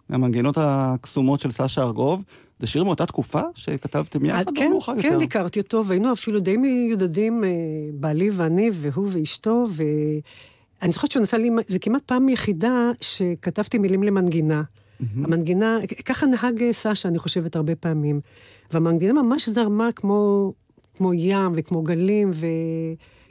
מהמנגינות 0.10 0.58
הקסומות 0.58 1.40
של 1.40 1.52
סשה 1.52 1.84
ארגוב. 1.84 2.24
זה 2.60 2.68
שיר 2.68 2.84
מאותה 2.84 3.06
תקופה 3.06 3.42
שכתבתם 3.56 4.26
יחד, 4.26 4.48
או 4.48 4.54
כן, 4.56 4.70
מאוחר 4.72 4.94
כן, 5.02 5.14
יותר? 5.14 5.24
הכרתי 5.24 5.60
אותו, 5.60 5.86
והיינו 5.86 6.14
אפילו 6.14 6.40
די 6.40 6.58
מיודדים, 6.58 7.44
אה, 7.44 7.50
בעלי 7.94 8.30
ואני, 8.34 8.70
והוא 8.74 9.08
ואשתו, 9.12 9.66
ואני 9.72 10.92
זוכרת 10.92 11.12
שהוא 11.12 11.24
נסע 11.24 11.38
לי, 11.38 11.50
זה 11.68 11.80
כמעט 11.80 12.02
פעם 12.06 12.30
יחידה 12.30 12.92
שכתבתי 13.02 13.78
מילים 13.78 14.04
למנגינה. 14.04 14.64
המנגינה, 15.00 15.80
ככה 16.06 16.26
נהג 16.26 16.72
סשה, 16.72 17.10
אני 17.10 17.18
חושבת, 17.20 17.56
הרבה 17.56 17.76
פעמים. 17.76 18.22
והמנגינה 18.72 19.22
ממש 19.22 19.50
זרמה 19.50 19.90
כמו, 19.96 20.54
כמו 20.96 21.14
ים 21.14 21.52
וכמו 21.56 21.82
גלים, 21.82 22.32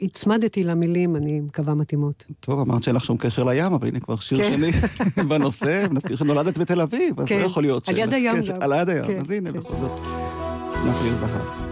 והצמדתי 0.01 0.63
למילים, 0.63 1.15
אני 1.15 1.39
מקווה 1.39 1.73
מתאימות. 1.73 2.23
טוב, 2.39 2.59
אמרת 2.59 2.83
שאין 2.83 2.95
לך 2.95 3.05
שום 3.05 3.17
קשר 3.17 3.43
לים, 3.43 3.73
אבל 3.73 3.87
הנה 3.87 3.99
כבר 3.99 4.15
שיר 4.15 4.37
כן. 4.37 4.51
שני 4.51 4.71
בנושא, 5.29 5.85
ונזכיר 5.89 6.15
שנולדת 6.15 6.57
בתל 6.57 6.81
אביב, 6.81 7.19
אז 7.19 7.27
כן, 7.27 7.39
לא 7.39 7.45
יכול 7.45 7.63
להיות 7.63 7.89
על 7.89 7.95
שאין 7.95 8.07
יד 8.07 8.13
הים 8.13 8.35
גם. 8.47 8.61
על 8.61 8.73
יד 8.81 8.89
הים, 8.89 9.05
כן, 9.07 9.19
אז 9.19 9.31
הנה, 9.31 9.51
כן. 9.51 9.59
בכל 9.59 9.75
זאת, 9.75 9.99
סנפיר 10.73 11.15
זהב. 11.15 11.66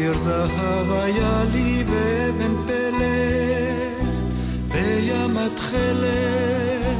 נפיר 0.00 0.18
זהב 0.18 0.92
היה 0.92 1.44
לי 1.52 1.84
ואבן 1.86 2.54
פלא 2.66 3.06
בים 4.68 5.36
התכלת. 5.36 6.90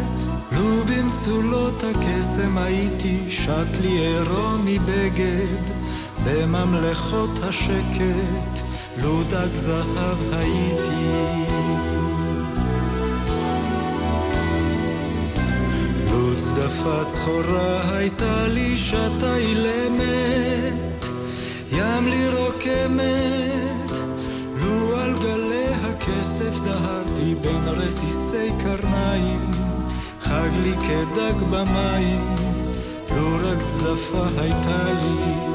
לו 0.53 0.85
במצולות 0.85 1.85
הקסם 1.85 2.59
הייתי 2.59 3.25
שט 3.29 3.81
לי 3.81 3.89
עירום 3.89 4.65
מבגד. 4.65 5.63
בממלכות 6.25 7.31
השקט 7.43 8.61
לו 9.03 9.23
דג 9.23 9.55
זהב 9.55 10.19
הייתי. 10.33 11.45
לו 16.11 16.35
צדפה 16.39 17.05
צחורה 17.09 17.97
הייתה 17.97 18.49
לי 18.49 18.77
שתה 18.77 19.37
אילמת 19.37 20.90
ים 21.81 22.09
לי 22.09 22.29
רוקמת, 22.29 23.91
לו 24.61 24.97
על 24.97 25.15
גלי 25.23 25.67
הכסף 25.83 26.59
דהרתי 26.65 27.35
בין 27.35 27.69
רסיסי 27.69 28.49
קרניים, 28.63 29.51
חג 30.21 30.51
לי 30.63 30.73
כדג 30.73 31.43
במים, 31.51 32.35
לו 33.17 33.37
רק 33.37 33.59
צדפה 33.67 34.27
הייתה 34.39 34.93
לי. 35.03 35.50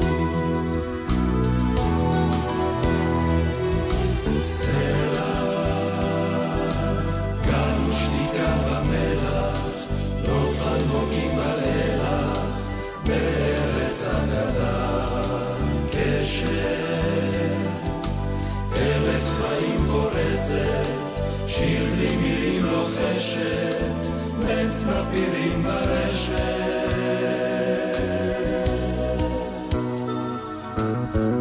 שיר 21.58 21.86
בלי 21.96 22.16
מילים 22.16 22.64
לוחשת, 22.64 23.94
בין 24.46 24.70
סנפירים 24.70 25.62
ברשת. 25.62 26.36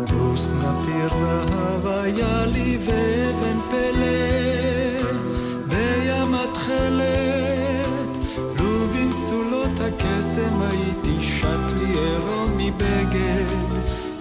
פלוס 0.07 0.51
נפיר 0.51 1.09
זהב 1.09 1.87
היה 1.87 2.45
לי 2.45 2.77
ואבן 2.85 3.59
פלא, 3.69 5.11
בים 5.67 6.35
התכלת, 6.35 7.97
לו 8.37 8.87
במצולות 8.87 9.79
הקסם 9.79 10.61
הייתי 10.61 11.23
שט 11.23 11.79
לי 11.79 11.99
עירום 11.99 12.57
מבגד. 12.57 13.45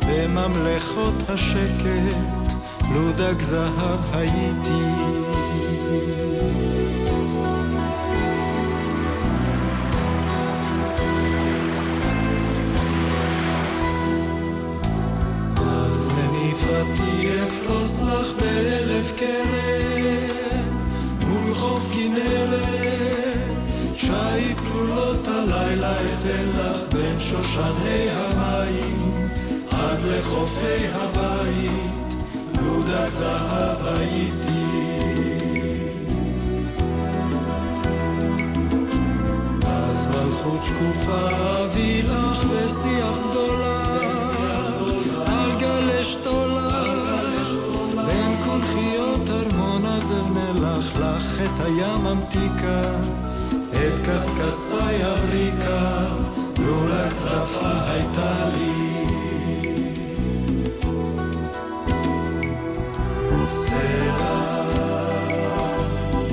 בממלכות 0.07 1.15
השקט, 1.29 2.55
לו 2.95 3.13
דג 3.13 3.41
זהב 3.41 4.01
הייתי. 4.13 5.24
הלילה 25.45 25.93
אתן 25.93 26.59
לך 26.59 26.77
בין 26.93 27.21
שושני 27.21 28.11
המים. 28.11 29.29
עד 29.71 29.99
לחופי 30.05 30.87
הבית, 30.93 32.15
לודה 32.63 33.09
זהב 33.09 33.87
הייתי. 33.87 34.65
אז 39.67 40.07
מלכות 40.07 40.61
שקופה 40.65 41.29
אביא 41.65 42.03
לך 42.05 42.45
בשיח 42.45 43.17
גדולה, 43.31 43.99
על 45.27 45.51
גלי 45.61 46.05
שתולה, 46.05 46.85
בין 48.07 48.37
קונכיות 48.45 49.29
הר 49.29 49.49
הים 51.65 52.05
ממתיקה, 52.05 52.83
את 53.89 53.99
קשקשי 53.99 54.97
אבריקה, 55.13 56.07
לו 56.59 56.77
רק 56.89 57.13
צרפה 57.13 57.91
הייתה 57.91 58.49
לי. 58.55 59.05
סלע, 63.49 64.63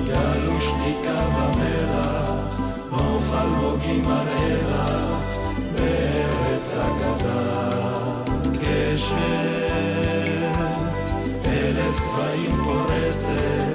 גלו 0.07 0.59
שתיקה 0.61 1.21
במלח, 1.35 2.31
נוף 2.91 3.31
אלמוגים 3.33 4.01
מראה 4.05 4.55
לך, 4.69 5.25
בארץ 5.75 6.75
אגדה. 6.77 7.71
גשר, 8.61 9.17
אלף 11.45 11.99
צבעים 11.99 12.55
פורסת, 12.63 13.70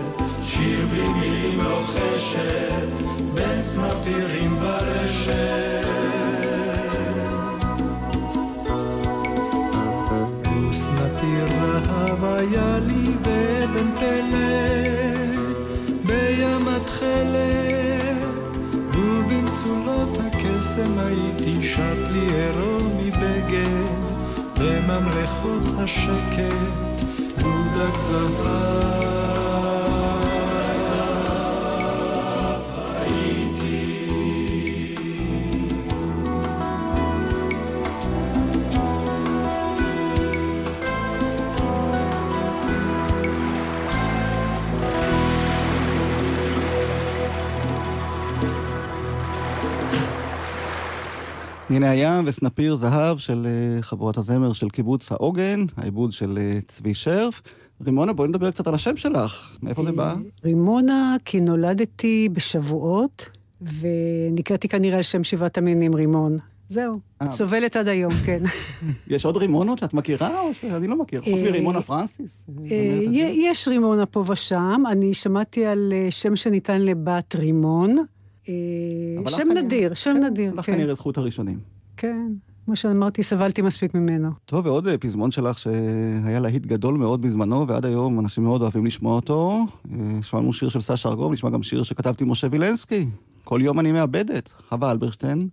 בממלכות 25.45 25.79
השקט, 25.79 27.05
דודק 27.39 27.99
זהב. 27.99 29.16
הנה 51.77 51.91
הים 51.91 52.25
וסנפיר 52.27 52.77
זהב 52.77 53.19
של 53.19 53.47
אה, 53.47 53.83
חבורת 53.83 54.17
הזמר 54.19 54.53
של 54.53 54.69
קיבוץ 54.69 55.13
העוגן, 55.13 55.65
העיבוד 55.77 56.13
של 56.13 56.39
אה, 56.41 56.59
צבי 56.69 56.95
שרף. 56.95 57.43
רימונה, 57.85 58.13
בואי 58.13 58.29
נדבר 58.29 58.51
קצת 58.51 58.67
על 58.67 58.75
השם 58.75 58.97
שלך, 58.97 59.57
מאיפה 59.63 59.85
זה 59.85 59.93
בא? 59.93 60.15
רימונה, 60.45 61.17
כי 61.25 61.41
נולדתי 61.41 62.29
בשבועות, 62.33 63.27
ונקראתי 63.61 64.69
כנראה 64.69 64.97
על 64.97 65.03
שם 65.03 65.25
שבעת 65.25 65.59
המינים 65.59 65.95
רימון. 65.95 66.37
זהו, 66.69 66.99
אה. 67.23 67.31
סובלת 67.31 67.77
עד 67.77 67.89
היום, 67.89 68.13
כן. 68.27 68.43
יש 69.07 69.25
עוד 69.25 69.37
רימונות 69.37 69.79
שאת 69.79 69.95
מכירה, 69.95 70.41
או 70.41 70.55
שאני 70.55 70.87
לא 70.87 70.97
מכיר? 70.97 71.21
חוץ 71.21 71.35
אה, 71.35 71.43
מרימונה 71.43 71.83
פרנסיס? 71.83 72.47
אה, 72.71 72.77
יש 73.35 73.69
רימונה 73.69 74.07
פה 74.07 74.25
ושם, 74.27 74.83
אני 74.91 75.15
שמעתי 75.15 75.67
על 75.67 75.93
אה, 75.97 76.11
שם 76.11 76.37
שניתן 76.37 76.83
לבת 76.83 77.37
רימון. 77.37 77.97
אה, 78.49 78.55
שם 79.31 79.37
כנראה- 79.43 79.63
נדיר, 79.63 79.95
שם 79.95 80.15
כן, 80.15 80.25
נדיר, 80.25 80.55
לך 80.55 80.67
כן. 80.67 80.73
כנראה 80.73 80.95
זכות 80.95 81.19
הראשונים. 81.19 81.59
כן, 81.97 82.27
כמו 82.65 82.77
שאמרתי, 82.77 83.23
סבלתי 83.23 83.63
מספיק 83.63 83.95
ממנו. 83.95 84.31
טוב, 84.45 84.67
ועוד 84.67 84.89
אה, 84.89 84.99
פזמון 84.99 85.31
שלך 85.31 85.59
שהיה 85.59 86.41
להיט 86.41 86.67
גדול 86.67 86.95
מאוד 86.95 87.23
בזמנו, 87.23 87.69
ועד 87.69 87.87
היום 87.87 88.21
אנשים 88.21 88.45
מאוד 88.45 88.63
אוהבים 88.63 88.87
לשמוע 88.87 89.15
אותו. 89.17 89.65
אה, 89.93 89.99
שמענו 90.23 90.53
שיר 90.53 90.69
של 90.69 90.81
סשה 90.81 91.09
ארגוב, 91.09 91.33
נשמע 91.33 91.51
גם 91.51 91.63
שיר 91.63 91.83
שכתבתי 91.83 92.25
עם 92.25 92.31
משה 92.31 92.47
וילנסקי. 92.51 93.07
כל 93.45 93.61
יום 93.63 93.81
אני 93.81 93.93
מאבדת, 93.93 94.53
חווה 94.69 94.91
אלברשטיין, 94.93 95.49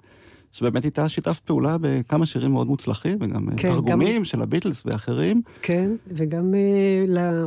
שבאמת 0.53 0.85
איתה 0.85 1.09
שיתף 1.09 1.39
פעולה 1.39 1.77
בכמה 1.81 2.25
שירים 2.25 2.51
מאוד 2.51 2.67
מוצלחים, 2.67 3.17
וגם 3.21 3.49
אה, 3.49 3.55
כן, 3.57 3.69
תרגומים 3.71 4.25
של 4.25 4.41
הביטלס 4.41 4.83
ואחרים. 4.85 5.41
כן, 5.61 5.91
וגם 6.07 6.53
אה, 6.53 7.05
ל- 7.07 7.45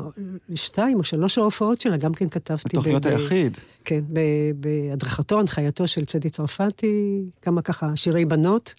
לשתיים 0.49 0.99
או 0.99 1.05
שלוש 1.05 1.39
ההופעות 1.39 1.81
שלה, 1.81 1.97
גם 1.97 2.13
כן 2.13 2.29
כתבתי. 2.29 2.69
בתוכניות 2.69 3.07
ב- 3.07 3.09
היחיד. 3.09 3.57
כן, 3.85 4.01
ב- 4.13 4.21
בהדרכתו, 4.57 5.41
הנחייתו 5.41 5.89
של 5.89 6.05
צדי 6.05 6.31
צרפתי, 6.31 7.23
כמה 7.43 7.63
ככה 7.63 7.97
שירי 7.97 8.25
בנות. 8.25 8.75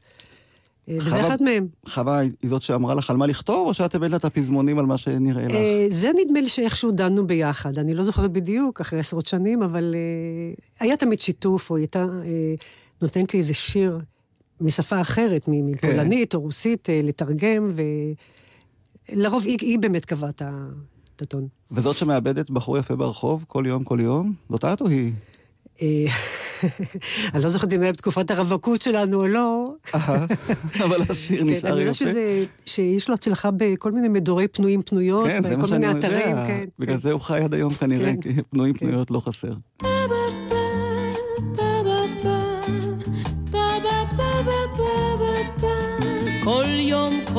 אה, 0.89 0.95
וזה 0.97 1.21
אחד 1.21 1.43
מהם. 1.43 1.67
חווה 1.87 2.17
היא 2.19 2.31
זאת 2.45 2.61
שאמרה 2.61 2.95
לך 2.95 3.09
על 3.09 3.17
מה 3.17 3.27
לכתוב, 3.27 3.67
או 3.67 3.73
שאת 3.73 3.95
הבאת 3.95 4.11
לה 4.11 4.17
את 4.17 4.25
הפזמונים 4.25 4.79
על 4.79 4.85
מה 4.85 4.97
שנראה 4.97 5.45
לך? 5.45 5.53
זה 5.89 6.11
נדמה 6.25 6.41
לי 6.41 6.49
שאיכשהו 6.49 6.91
דנו 6.91 7.27
ביחד. 7.27 7.77
אני 7.77 7.93
לא 7.93 8.03
זוכרת 8.03 8.31
בדיוק, 8.31 8.81
אחרי 8.81 8.99
עשרות 8.99 9.25
שנים, 9.25 9.63
אבל 9.63 9.95
היה 10.79 10.97
תמיד 10.97 11.19
שיתוף, 11.19 11.69
או 11.69 11.75
היא 11.75 11.81
הייתה 11.83 12.05
נותנת 13.01 13.33
לי 13.33 13.39
איזה 13.39 13.53
שיר 13.53 13.99
משפה 14.61 15.01
אחרת, 15.01 15.47
מ- 15.47 15.71
מפולנית 15.71 16.35
או 16.35 16.41
רוסית, 16.41 16.89
אה, 16.89 17.01
לתרגם, 17.03 17.71
ולרוב 19.09 19.43
היא, 19.43 19.57
היא 19.61 19.79
באמת 19.79 20.05
קבעה 20.05 20.29
את 20.29 20.41
הטון. 21.21 21.47
וזאת 21.71 21.95
שמאבדת 21.95 22.49
בחור 22.49 22.77
יפה 22.77 22.95
ברחוב 22.95 23.45
כל 23.47 23.63
יום, 23.67 23.83
כל 23.83 23.99
יום, 24.01 24.33
זאת 24.49 24.65
את 24.65 24.81
או 24.81 24.87
היא? 24.87 25.11
אה, 25.81 25.87
אני 27.33 27.43
לא 27.43 27.49
זוכרת 27.49 27.73
אם 27.73 27.77
זה 27.77 27.83
היה 27.83 27.93
בתקופת 27.93 28.31
הרווקות 28.31 28.81
שלנו 28.81 29.17
או 29.21 29.27
לא. 29.27 29.73
אבל 30.85 31.01
השיר 31.09 31.41
כן, 31.43 31.49
נשאר 31.49 31.69
אני 31.73 31.81
יפה. 31.81 31.81
יודעת 31.81 31.95
שזה, 31.95 32.45
שיש 32.65 33.07
לו 33.09 33.13
הצלחה 33.15 33.49
בכל 33.57 33.91
מיני 33.91 34.09
מדורי 34.09 34.47
פנויים 34.47 34.81
פנויות, 34.81 35.25
כן, 35.27 35.43
זה 35.43 35.49
מה 35.49 35.55
בכל 35.55 35.67
שאני 35.67 35.87
מיני 35.87 35.93
יודע. 35.97 36.07
אתרים, 36.07 36.35
כן. 36.47 36.65
בגלל 36.79 36.95
כן. 36.95 37.01
זה 37.01 37.11
הוא 37.11 37.21
חי 37.21 37.39
עד 37.43 37.53
היום 37.53 37.73
כנראה, 37.73 38.13
כן. 38.21 38.21
כי 38.21 38.43
פנויים 38.49 38.73
כן. 38.73 38.85
פנויות 38.85 39.11
לא 39.11 39.19
חסר. 39.19 39.53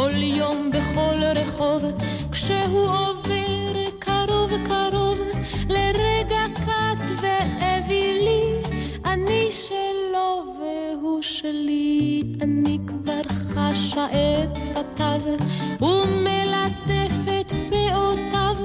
כל 0.09 0.23
יום, 0.23 0.71
בכל 0.71 1.23
רחוב, 1.37 1.85
כשהוא 2.33 2.88
עובר 2.88 3.85
קרוב 3.99 4.51
קרוב, 4.64 5.18
לרגע 5.68 6.44
קט 6.55 7.23
ואווילי, 7.23 8.42
אני 9.05 9.49
שלו 9.51 10.55
והוא 10.59 11.23
שלי, 11.23 12.23
אני 12.40 12.79
כבר 12.87 13.23
חשה 13.29 14.07
את 14.07 14.57
שפתיו, 14.57 15.21
ומלטף 15.81 17.40
את 17.40 17.53
פאותיו, 17.71 18.57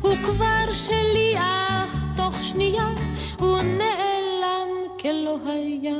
הוא 0.00 0.16
כבר 0.24 0.72
שלי, 0.72 1.34
אך 1.36 2.04
תוך 2.16 2.42
שנייה 2.42 2.88
הוא 3.38 3.58
נעלם 3.62 4.68
כלא 5.00 5.38
היה. 5.46 5.96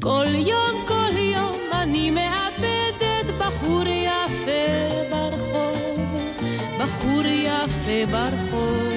כל 0.00 0.26
יום, 0.34 0.84
כל 0.86 1.16
יום 1.16 1.56
אני 1.72 2.10
מאבדת 2.10 2.73
בחור 3.38 3.84
יפה 3.86 5.10
ברחוב, 5.10 5.76
בחור 6.80 7.26
יפה 7.26 8.06
ברחוב, 8.10 8.92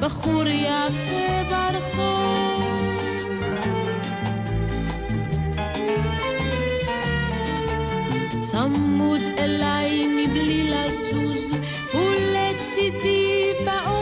בחור 0.00 0.46
יפה 0.46 1.42
ברחוב. 1.50 2.40
צמוד 8.42 9.20
אליי 9.38 10.06
מבלי 10.06 10.70
לזוז, 10.70 11.50
ולצידי 11.94 13.52
באוטובוס, 13.64 13.99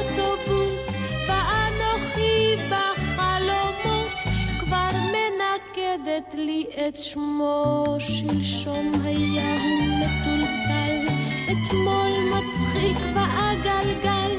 מנקדת 5.99 6.35
לי 6.35 6.65
את 6.89 6.97
שמו, 6.97 7.97
שלשום 7.99 8.93
היה 9.05 9.57
הוא 9.61 9.83
מטולטל, 9.83 11.07
אתמול 11.45 12.11
מצחיק 12.31 12.97
בעגלגל, 13.15 14.31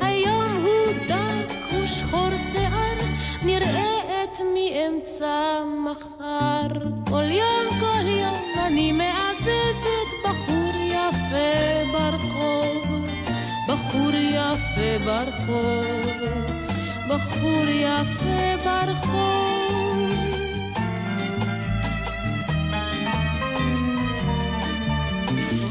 היום 0.00 0.52
הוא 0.64 0.94
דק 1.08 1.74
ושחור 1.82 2.28
שיער, 2.52 2.98
נראה 3.44 4.24
את 4.24 4.40
מאמצע 4.54 5.62
מחר. 5.84 6.68
כל 7.10 7.30
יום, 7.30 7.80
כל 7.80 8.06
יום 8.06 8.66
אני 8.66 8.92
מאבדת 8.92 10.08
בחור 10.24 10.72
יפה 10.90 11.92
ברחוב, 11.92 13.06
בחור 13.68 14.14
יפה 14.14 15.04
ברחוב, 15.04 15.84
בחור 17.08 17.66
יפה 17.68 18.64
ברחוב. 18.64 19.53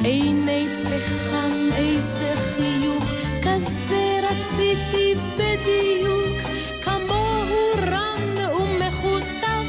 עיני 0.04 0.66
פחם, 0.84 1.52
איזה 1.76 2.34
חיוך, 2.36 3.04
כזה 3.44 4.20
רציתי 4.24 5.16
בדיוק, 5.38 6.38
כמוהו 6.84 7.72
רם 7.92 8.56
ומכותב, 8.62 9.66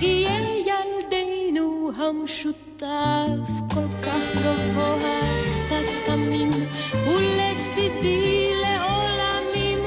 יהיה 0.00 0.40
ילדנו 0.66 1.90
המשותף, 1.96 3.50
כל 3.74 3.88
כך 4.02 4.36
גבוה, 4.42 5.20
קצת 5.60 5.84
תמים, 6.06 6.50
ולצידי 7.06 8.50
לעולמים, 8.62 9.78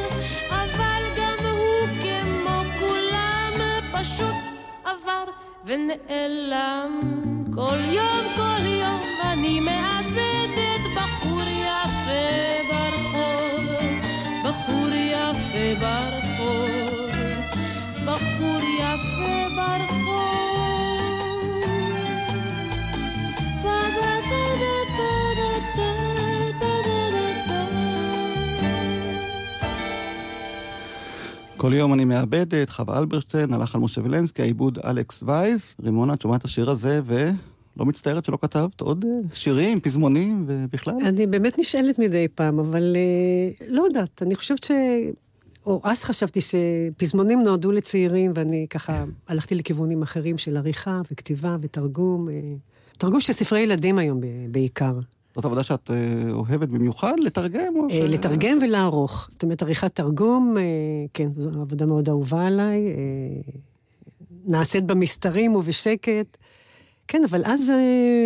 אבל 0.49 1.03
גם 1.17 1.45
הוא 1.45 1.87
כמו 2.01 2.61
כולם, 2.79 3.53
פשוט 3.91 4.35
עבר 4.83 5.23
ונעלם, 5.65 7.01
כל 7.55 7.77
יום 7.91 8.11
כל 8.35 8.65
יום 8.65 9.01
אני 9.23 9.59
ברחוב, 15.79 17.09
בחור 18.05 18.61
יפה 18.79 19.55
ברחוב. 19.55 20.01
כל 31.57 31.73
יום 31.73 31.93
אני 31.93 32.05
מאבדת, 32.05 32.69
חווה 32.69 32.99
אלברשטיין, 32.99 33.53
הלך 33.53 33.75
על 33.75 33.81
משה 33.81 34.01
וילנסקי, 34.01 34.41
העיבוד 34.41 34.79
אלכס 34.85 35.23
וייס. 35.23 35.75
רימונה, 35.83 36.13
את 36.13 36.21
שומעת 36.21 36.39
את 36.39 36.45
השיר 36.45 36.69
הזה 36.69 37.01
ולא 37.05 37.85
מצטערת 37.85 38.25
שלא 38.25 38.37
כתבת 38.41 38.81
עוד 38.81 39.05
אה, 39.05 39.35
שירים, 39.35 39.79
פזמונים 39.79 40.43
ובכלל? 40.47 40.93
אני 41.05 41.27
באמת 41.27 41.59
נשאלת 41.59 41.99
מדי 41.99 42.27
פעם, 42.35 42.59
אבל 42.59 42.95
אה, 42.95 43.65
לא 43.67 43.83
יודעת, 43.83 44.23
אני 44.23 44.35
חושבת 44.35 44.63
ש... 44.63 44.71
או 45.65 45.81
אז 45.83 46.03
חשבתי 46.03 46.39
שפזמונים 46.41 47.43
נועדו 47.43 47.71
לצעירים, 47.71 48.31
ואני 48.35 48.65
ככה 48.69 49.03
הלכתי 49.27 49.55
לכיוונים 49.55 50.01
אחרים 50.01 50.37
של 50.37 50.57
עריכה 50.57 50.99
וכתיבה 51.11 51.57
ותרגום. 51.61 52.29
אה, 52.29 52.33
תרגום 52.97 53.21
של 53.21 53.33
ספרי 53.33 53.59
ילדים 53.59 53.97
היום 53.97 54.21
בעיקר. 54.51 54.93
זאת 55.35 55.45
עבודה 55.45 55.63
שאת 55.63 55.91
אה, 55.91 56.31
אוהבת 56.31 56.69
במיוחד? 56.69 57.13
לתרגם? 57.19 57.75
או 57.75 57.83
אה, 57.83 57.89
ש- 57.89 57.93
לתרגם 57.93 58.57
ולערוך. 58.61 59.27
זאת 59.31 59.43
אומרת, 59.43 59.61
עריכת 59.61 59.95
תרגום, 59.95 60.55
כן, 61.13 61.33
זו 61.33 61.49
עבודה 61.49 61.85
מאוד 61.85 62.09
אהובה 62.09 62.47
עליי. 62.47 62.81
נעשית 64.45 64.83
במסתרים 64.83 65.55
ובשקט. 65.55 66.37
כן, 67.07 67.21
אבל 67.29 67.41
אז 67.45 67.69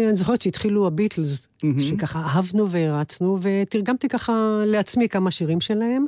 אני 0.06 0.14
זוכרת 0.14 0.42
שהתחילו 0.42 0.88
הביטלס, 0.88 1.48
מהמם. 1.64 1.80
שככה 1.80 2.20
אהבנו 2.20 2.70
והרצנו, 2.70 3.38
ותרגמתי 3.42 4.08
ככה 4.10 4.34
לעצמי 4.66 5.10
כמה 5.10 5.32
שירים 5.32 5.62
שלהם. 5.62 6.06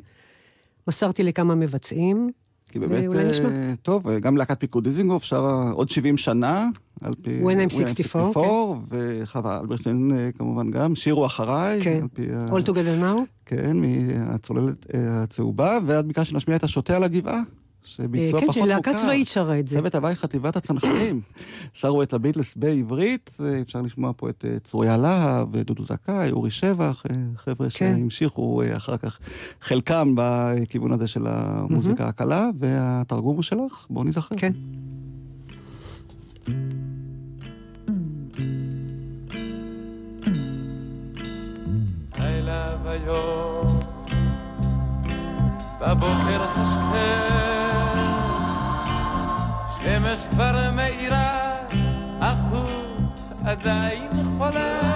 מסרתי 0.88 1.24
לכמה 1.24 1.56
מבצעים. 1.56 2.30
כי 2.72 2.80
באמת. 2.80 3.04
אה, 3.16 3.74
טוב, 3.82 4.08
אה, 4.08 4.20
גם 4.20 4.38
להקת 4.38 4.60
פיקוד 4.60 4.84
דיזינגוף 4.84 5.24
שרה 5.24 5.70
עוד 5.72 5.90
70 5.90 6.18
שנה, 6.18 6.68
על 7.02 7.14
פי... 7.22 7.42
When 7.44 7.70
I'm 7.70 7.74
64, 7.74 8.42
וחווה 8.90 9.60
אלברשטיין 9.60 10.10
אה, 10.18 10.30
כמובן 10.38 10.72
גם, 10.72 10.96
שירו 10.96 11.26
אחריי, 11.26 11.82
כן. 11.82 12.00
על 12.02 12.08
פי... 12.14 12.26
ה- 12.34 12.48
All 12.48 12.62
Together 12.62 13.02
Now. 13.02 13.20
כן, 13.46 13.78
מהצוללת 13.78 14.88
אה, 14.94 15.24
הצהובה, 15.24 15.78
ואת 15.86 16.06
ביקשת 16.06 16.34
להשמיע 16.34 16.58
את 16.58 16.64
השוטה 16.64 16.96
על 16.96 17.04
הגבעה, 17.04 17.42
שביצוע 17.88 18.40
אה, 18.40 18.46
כן, 18.46 18.48
פחות 18.52 18.64
שלהקה 18.64 18.92
מוכר. 18.92 19.04
צבאית 19.04 19.28
שרה 19.28 19.60
את 19.60 19.68
זה. 19.68 19.78
צוות 19.78 19.96
הוואי 19.96 20.16
חטיבת 20.16 20.56
הצנחנים. 20.56 21.22
שרו 21.74 22.04
את 22.04 22.14
הביטלס 22.14 22.56
בעברית, 22.56 23.38
אה, 23.46 23.62
אפשר 23.62 23.82
לשמוע 23.82 24.12
פה 24.18 24.30
את 24.30 24.46
אה, 24.48 24.60
צוריה 24.60 24.98
להב, 24.98 25.58
דודו 25.58 25.84
זכאי, 25.84 26.32
אורי 26.32 26.52
שבח, 26.52 27.04
חבר'ה 27.36 27.70
כן. 27.70 27.70
שהמשיכו 27.70 28.62
אחר 28.78 28.98
כך, 28.98 29.20
חלקם 29.62 30.14
בכיוון 30.18 30.92
הזה 30.92 31.08
של 31.08 31.28
המוזיקה 31.28 32.08
הקלה, 32.08 32.50
והתרגום 32.56 33.36
הוא 33.36 33.44
שלך, 33.44 33.86
בואו 33.90 34.04
נזכר. 34.04 34.36
כן. 34.38 34.52
בבוקר 45.88 46.44
השכם, 46.44 46.68
שמש 46.68 47.37
כבר 50.32 50.72
מאירה, 50.72 51.56
אך 52.20 52.40
הוא 52.52 52.68
עדיין 53.46 54.12
חולם. 54.38 54.87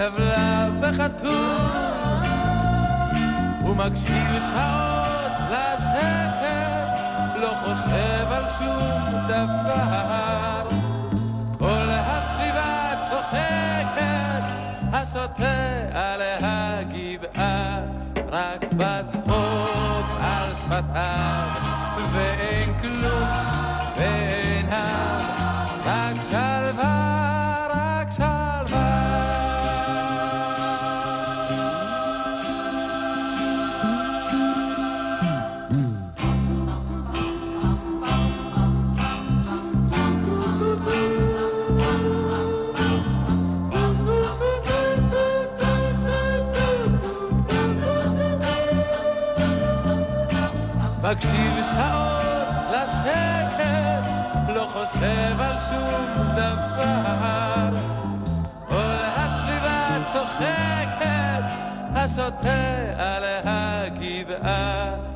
כלבלב 0.00 0.72
וחתול 0.82 2.20
הוא 3.64 3.76
מקשיב 3.76 4.40
שעות 4.40 5.32
לשקט 5.50 7.00
לא 7.40 7.54
חושב 7.64 8.26
על 8.30 8.44
שום 8.58 9.28
דבר. 9.28 10.68
כל 11.58 11.88
הסביבה 11.90 12.94
צוחקת 13.10 13.50
רק 18.32 18.64
בצחוק 18.72 20.06
על 20.22 20.48
שפתיו 20.54 21.39
שום 55.70 56.32
דבר. 56.36 57.68
כל 58.68 59.02
הסביבה 59.16 59.98
צוחקת, 60.12 61.44
השוטה 61.94 62.92
על 62.98 63.24
הגבעה. 63.44 65.09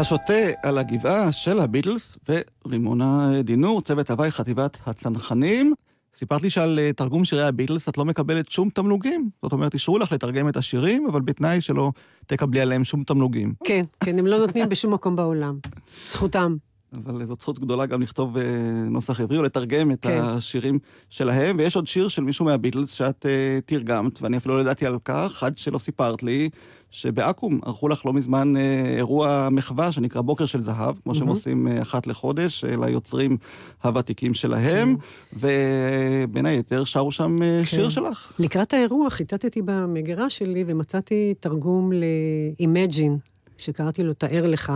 השוטה 0.00 0.32
על 0.62 0.78
הגבעה 0.78 1.32
של 1.32 1.60
הביטלס 1.60 2.18
ורימונה 2.64 3.42
דינור, 3.42 3.80
צוות 3.82 4.10
הוואי 4.10 4.30
חטיבת 4.30 4.78
הצנחנים. 4.86 5.74
סיפרת 6.14 6.42
לי 6.42 6.50
שעל 6.50 6.78
אה, 6.78 6.92
תרגום 6.92 7.24
שירי 7.24 7.42
הביטלס 7.42 7.88
את 7.88 7.98
לא 7.98 8.04
מקבלת 8.04 8.48
שום 8.48 8.70
תמלוגים. 8.70 9.30
זאת 9.42 9.52
אומרת, 9.52 9.74
אישרו 9.74 9.98
לך 9.98 10.12
לתרגם 10.12 10.48
את 10.48 10.56
השירים, 10.56 11.06
אבל 11.06 11.20
בתנאי 11.20 11.60
שלא 11.60 11.92
תקבלי 12.26 12.60
עליהם 12.60 12.84
שום 12.84 13.04
תמלוגים. 13.04 13.54
כן, 13.64 13.82
כן, 14.04 14.18
הם 14.18 14.26
לא 14.26 14.38
נותנים 14.38 14.68
בשום 14.68 14.94
מקום 14.94 15.16
בעולם. 15.16 15.58
זכותם. 16.04 16.56
אבל 16.92 17.24
זאת 17.24 17.40
זכות 17.40 17.58
גדולה 17.58 17.86
גם 17.86 18.02
לכתוב 18.02 18.36
אה, 18.36 18.42
נוסח 18.90 19.20
עברי 19.20 19.38
או 19.38 19.42
לתרגם 19.42 19.90
את 19.90 20.02
כן. 20.02 20.22
השירים 20.22 20.78
שלהם. 21.10 21.56
ויש 21.58 21.76
עוד 21.76 21.86
שיר 21.86 22.08
של 22.08 22.22
מישהו 22.22 22.44
מהביטלס 22.44 22.92
שאת 22.92 23.26
אה, 23.26 23.58
תרגמת, 23.66 24.22
ואני 24.22 24.36
אפילו 24.36 24.56
לא 24.56 24.60
ידעתי 24.60 24.86
על 24.86 24.98
כך, 25.04 25.42
עד 25.42 25.58
שלא 25.58 25.78
סיפרת 25.78 26.22
לי 26.22 26.48
שבעכו"ם 26.90 27.58
ערכו 27.64 27.88
לך 27.88 28.06
לא 28.06 28.12
מזמן 28.12 28.56
אה, 28.56 28.94
אירוע 28.96 29.48
מחווה 29.50 29.92
שנקרא 29.92 30.20
בוקר 30.20 30.46
של 30.46 30.60
זהב, 30.60 30.96
כמו 31.02 31.14
שהם 31.14 31.26
מהמם. 31.26 31.36
עושים 31.36 31.68
אה, 31.68 31.82
אחת 31.82 32.06
לחודש, 32.06 32.64
אה, 32.64 32.76
ליוצרים 32.76 33.36
הוותיקים 33.82 34.34
שלהם, 34.34 34.96
ובין 35.32 36.46
היתר 36.46 36.84
שרו 36.84 37.12
שם 37.12 37.42
אה, 37.42 37.62
שיר 37.64 37.88
שלך. 37.88 38.32
לקראת 38.38 38.72
האירוע 38.72 39.10
חיטטתי 39.10 39.62
במגירה 39.62 40.30
שלי 40.30 40.64
ומצאתי 40.66 41.34
תרגום 41.40 41.92
ל-Imagine, 41.92 43.30
שקראתי 43.58 44.02
לו 44.02 44.12
תאר 44.12 44.46
לך, 44.46 44.72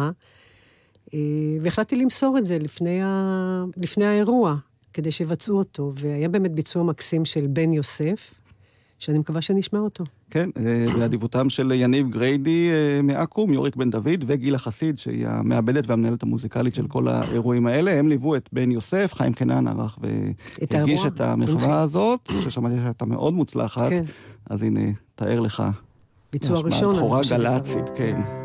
והחלטתי 1.62 1.96
למסור 1.96 2.38
את 2.38 2.46
זה 2.46 2.59
לפני, 2.59 3.03
ה... 3.03 3.64
לפני 3.77 4.05
האירוע, 4.05 4.57
כדי 4.92 5.12
שיבצעו 5.12 5.59
אותו, 5.59 5.92
והיה 5.94 6.29
באמת 6.29 6.53
ביצוע 6.53 6.83
מקסים 6.83 7.24
של 7.24 7.46
בן 7.46 7.72
יוסף, 7.72 8.35
שאני 9.05 9.19
מקווה 9.19 9.40
שנשמע 9.40 9.79
אותו. 9.79 10.05
כן, 10.31 10.51
אה, 10.57 10.87
באדיבותם 10.99 11.49
של 11.49 11.73
יניב 11.75 12.11
גריידי 12.11 12.71
אה, 12.71 13.03
מעכו"ם, 13.03 13.53
יוריק 13.53 13.77
בן 13.77 13.90
דוד 13.90 14.25
וגילה 14.27 14.59
חסיד, 14.59 14.99
שהיא 14.99 15.29
המעבדת 15.29 15.87
והמנהלת 15.87 16.23
המוזיקלית 16.23 16.75
של 16.75 16.87
כל 16.87 17.09
האירועים 17.09 17.67
האלה. 17.67 17.99
הם 17.99 18.09
ליוו 18.09 18.37
את 18.37 18.49
בן 18.53 18.71
יוסף, 18.71 19.14
חיים 19.14 19.33
קנן 19.33 19.69
ערך 19.69 19.99
והגיש. 20.01 21.07
את 21.07 21.21
המחווה 21.21 21.81
הזאת, 21.81 22.31
ששמעתי 22.43 22.77
שהייתה 22.77 23.05
מאוד 23.05 23.35
מוצלחת. 23.35 23.90
כן. 23.90 24.05
אז 24.51 24.62
הנה, 24.62 24.81
תאר 25.14 25.40
לך. 25.40 25.62
ביצוע 26.33 26.61
ראשון, 26.61 26.95
בכורה. 26.95 27.21
גל"צית, 27.31 27.88
כן. 27.97 28.43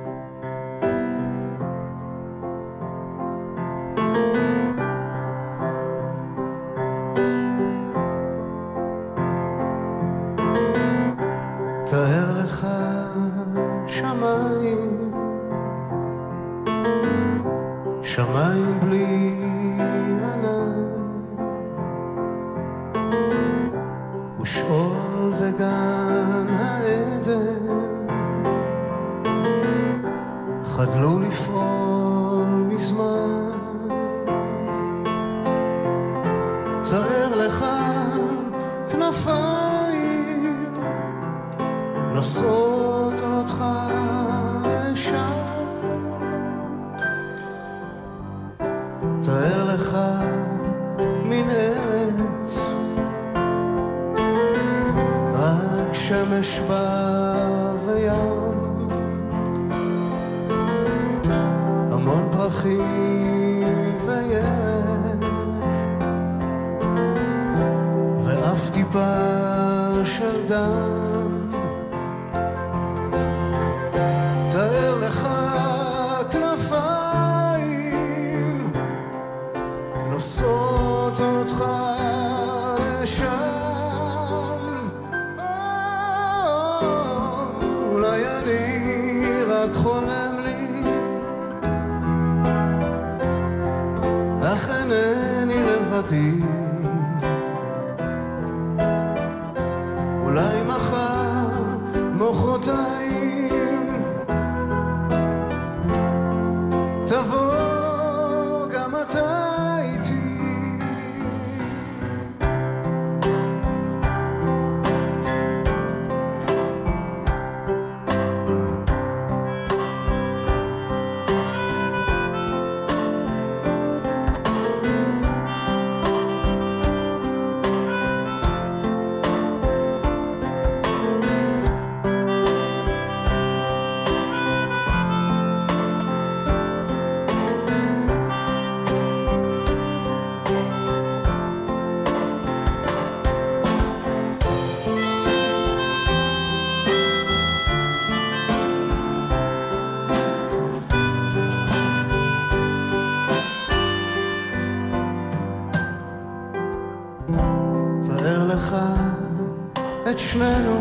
את 160.29 160.33
שנינו, 160.33 160.78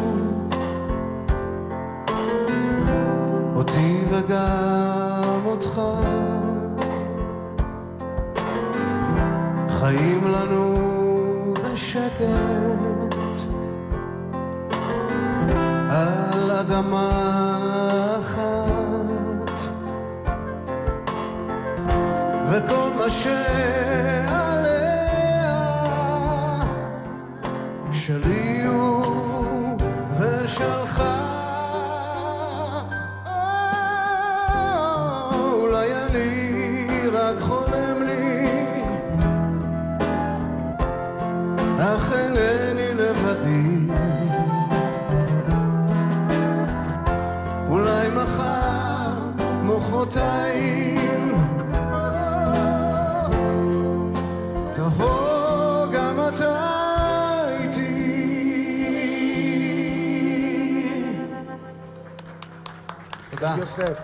תודה. 63.39 63.57
יוסף. 63.59 64.01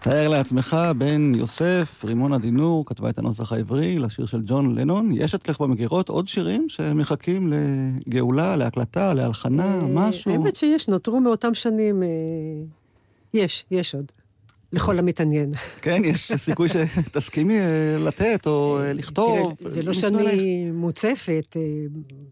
תאר 0.00 0.28
לעצמך, 0.28 0.76
בן 0.98 1.32
יוסף, 1.34 2.04
רימון 2.04 2.32
עדינור, 2.32 2.86
כתבה 2.86 3.10
את 3.10 3.18
הנוסח 3.18 3.52
העברי 3.52 3.98
לשיר 3.98 4.26
של 4.26 4.40
ג'ון 4.46 4.74
לנון. 4.74 5.10
יש 5.12 5.34
אצלך 5.34 5.60
במגירות 5.60 6.08
עוד 6.08 6.28
שירים 6.28 6.68
שמחכים 6.68 7.52
לגאולה, 7.52 8.56
להקלטה, 8.56 9.14
להלחנה, 9.14 9.74
אה, 9.74 9.86
משהו? 9.88 10.32
האמת 10.32 10.56
שיש, 10.56 10.88
נותרו 10.88 11.20
מאותם 11.20 11.54
שנים. 11.54 12.02
אה, 12.02 12.08
יש, 13.34 13.64
יש 13.70 13.94
עוד. 13.94 14.12
לכל 14.72 14.98
המתעניין. 14.98 15.52
כן, 15.82 16.02
יש 16.04 16.32
סיכוי 16.32 16.68
שתסכימי 16.68 17.58
אה, 17.58 17.96
לתת 17.98 18.46
או 18.46 18.78
לכתוב. 18.94 19.54
תראה, 19.58 19.70
זה 19.70 19.82
לא 19.82 19.92
שאני. 19.92 20.70
מוצפת, 20.70 21.56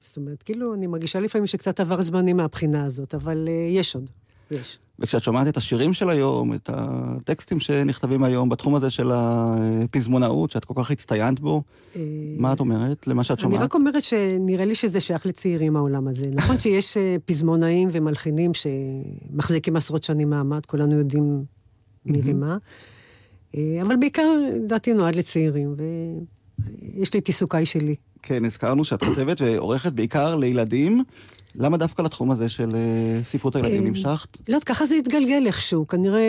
זאת 0.00 0.16
אומרת, 0.16 0.42
כאילו, 0.42 0.74
אני 0.74 0.86
מרגישה 0.86 1.20
לפעמים 1.20 1.46
שקצת 1.46 1.80
עבר 1.80 2.02
זמני 2.02 2.32
מהבחינה 2.32 2.84
הזאת, 2.84 3.14
אבל 3.14 3.48
יש 3.70 3.94
עוד, 3.94 4.10
יש. 4.50 4.78
וכשאת 4.98 5.22
שומעת 5.22 5.48
את 5.48 5.56
השירים 5.56 5.92
של 5.92 6.10
היום, 6.10 6.52
את 6.52 6.70
הטקסטים 6.72 7.60
שנכתבים 7.60 8.24
היום 8.24 8.48
בתחום 8.48 8.74
הזה 8.74 8.90
של 8.90 9.10
הפזמונאות, 9.14 10.50
שאת 10.50 10.64
כל 10.64 10.74
כך 10.76 10.90
הצטיינת 10.90 11.40
בו, 11.40 11.62
אה, 11.96 12.00
מה 12.38 12.52
את 12.52 12.60
אומרת 12.60 13.06
למה 13.06 13.24
שאת 13.24 13.38
אני 13.38 13.42
שומעת? 13.42 13.60
רק 13.60 13.74
אומרת 13.74 14.04
שנראה 14.04 14.64
לי 14.64 14.74
שזה 14.74 15.00
שייך 15.00 15.26
לצעירים, 15.26 15.76
העולם 15.76 16.08
הזה. 16.08 16.26
נכון 16.40 16.58
שיש 16.58 16.96
אה, 16.96 17.16
פזמונאים 17.24 17.88
ומלחינים 17.92 18.50
שמחזיקים 18.54 19.76
עשרות 19.76 20.04
שנים 20.04 20.30
מעמד, 20.30 20.66
כולנו 20.66 20.98
יודעים 20.98 21.44
מי 22.06 22.20
ומה, 22.24 22.56
אה, 23.56 23.78
אבל 23.82 23.96
בעיקר, 23.96 24.28
לדעתי, 24.54 24.92
נועד 24.92 25.14
לצעירים, 25.14 25.74
ויש 25.76 27.14
לי 27.14 27.20
את 27.20 27.26
עיסוקיי 27.26 27.66
שלי. 27.66 27.94
כן, 28.22 28.44
הזכרנו 28.44 28.84
שאת 28.84 29.04
כותבת 29.04 29.40
ועורכת 29.40 29.92
בעיקר 29.92 30.36
לילדים. 30.36 31.04
למה 31.54 31.76
דווקא 31.76 32.02
לתחום 32.02 32.30
הזה 32.30 32.48
של 32.48 32.74
אה, 32.74 33.20
ספרות 33.24 33.56
הילדים 33.56 33.82
אה, 33.82 33.88
נמשכת? 33.88 34.38
לא 34.48 34.54
יודעת, 34.54 34.64
ככה 34.64 34.86
זה 34.86 34.94
התגלגל 34.94 35.46
איכשהו. 35.46 35.86
כנראה, 35.86 36.22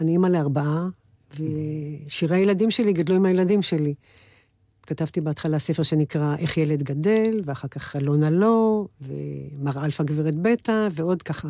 אני 0.00 0.12
אימא 0.12 0.26
לארבעה, 0.26 0.88
ושירי 1.34 2.36
הילדים 2.36 2.70
שלי 2.70 2.92
גדלו 2.92 3.16
עם 3.16 3.26
הילדים 3.26 3.62
שלי. 3.62 3.94
כתבתי 4.82 5.20
בהתחלה 5.20 5.58
ספר 5.58 5.82
שנקרא 5.82 6.36
איך 6.38 6.56
ילד 6.56 6.82
גדל, 6.82 7.40
ואחר 7.44 7.68
כך 7.68 7.96
אלונה 7.96 8.30
לא, 8.30 8.86
ומר 9.00 9.84
אלפא 9.84 10.04
גברת 10.04 10.34
בטא, 10.34 10.88
ועוד 10.92 11.22
ככה... 11.22 11.48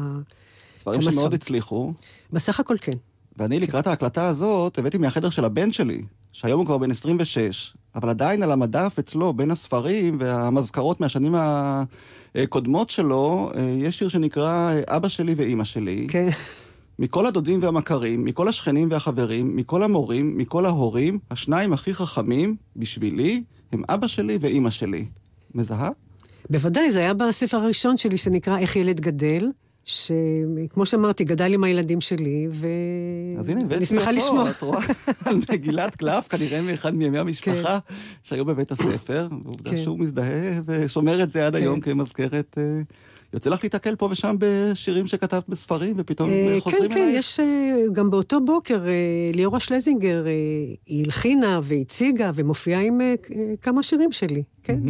ספרים 0.77 1.03
שמאוד. 1.03 1.35
הצליחו. 1.35 1.93
בסך 2.33 2.61
הכל 2.61 2.77
כן. 2.81 2.93
ואני 3.37 3.61
לקראת 3.61 3.87
ההקלטה 3.87 4.29
הזאת 4.29 4.79
הבאתי 4.79 4.99
מהחדר 4.99 5.31
של 5.31 5.45
הבן 5.45 5.73
שלי, 5.73 6.03
שהיום 6.33 6.59
הוא 6.59 6.67
כבר 6.67 6.79
בן 6.79 6.91
26, 6.91 7.77
אבל 7.95 8.09
עדיין 8.09 8.43
על 8.43 8.53
המדף 8.53 8.97
אצלו, 8.99 9.33
בין 9.33 9.51
הספרים 9.51 10.17
והמזכרות 10.21 11.01
מהשנים 11.01 11.35
הקודמות 12.43 12.91
שלו, 12.91 13.51
אה, 13.57 13.77
יש 13.79 13.99
שיר 13.99 14.09
שנקרא 14.09 14.73
אה, 14.73 14.97
אבא 14.97 15.09
שלי 15.09 15.35
ואימא 15.37 15.65
שלי. 15.65 16.07
כן. 16.11 16.29
מכל 16.99 17.27
הדודים 17.27 17.59
והמכרים, 17.63 18.25
מכל 18.25 18.49
השכנים 18.49 18.89
והחברים, 18.91 19.57
מכל 19.57 19.83
המורים, 19.83 20.37
מכל 20.37 20.67
ההורים, 20.67 21.19
השניים 21.31 21.73
הכי 21.73 21.95
חכמים, 21.95 22.57
בשבילי, 22.77 23.43
הם 23.73 23.83
אבא 23.89 24.07
שלי 24.07 24.39
ואימא 24.41 24.71
שלי. 24.71 25.05
מזהה? 25.55 25.91
בוודאי, 26.51 26.91
זה 26.91 26.99
היה 26.99 27.15
בספר 27.15 27.57
הראשון 27.57 27.97
שלי 27.97 28.17
שנקרא 28.17 28.59
איך 28.59 28.77
ילד 28.77 29.01
גדל, 29.01 29.51
שכמו 29.87 30.87
שאמרתי, 30.87 31.25
גדל 31.25 31.55
עם 31.55 31.65
הילדים 31.65 32.01
שלי, 32.01 32.49
ו... 32.51 32.67
אז 33.39 33.49
הנה, 33.49 33.61
הבאתי 33.61 33.99
אותו, 33.99 34.11
לשמוע. 34.11 34.51
את 34.51 34.63
רואה? 34.63 34.81
על 35.27 35.37
מגילת 35.51 35.97
קלף, 35.97 36.29
כנראה 36.29 36.61
מאחד 36.63 36.95
מימי 36.95 37.19
המשפחה 37.19 37.79
שהיו 38.23 38.45
בבית 38.45 38.73
הספר, 38.73 39.29
ועובדה 39.43 39.71
כן. 39.71 39.77
שהוא 39.77 39.99
מזדהה 39.99 40.61
ושומר 40.67 41.23
את 41.23 41.31
זה 41.31 41.47
עד 41.47 41.57
כן. 41.57 41.63
היום 41.63 41.81
כמזכרת. 41.81 42.59
אה, 42.59 42.81
יוצא 43.33 43.51
לך 43.51 43.65
להתקל 43.65 43.97
פה 43.97 44.09
ושם 44.11 44.37
בשירים 44.39 45.07
שכתבת 45.07 45.49
בספרים, 45.49 45.95
ופתאום 45.99 46.31
אה, 46.31 46.57
חוזרים 46.61 46.89
כן, 46.89 46.95
כן, 46.95 47.03
אלייך? 47.03 47.19
יש 47.19 47.41
אה, 47.41 47.75
גם 47.93 48.11
באותו 48.11 48.41
בוקר, 48.41 48.85
ליאורה 49.35 49.61
שלזינגר, 49.61 50.25
היא 50.87 51.05
הלחינה 51.05 51.61
והציגה 51.63 52.31
ומופיעה 52.35 52.81
עם 52.81 53.01
כמה 53.63 53.83
שירים 53.83 54.13
שלי, 54.13 54.43
כן? 54.63 54.81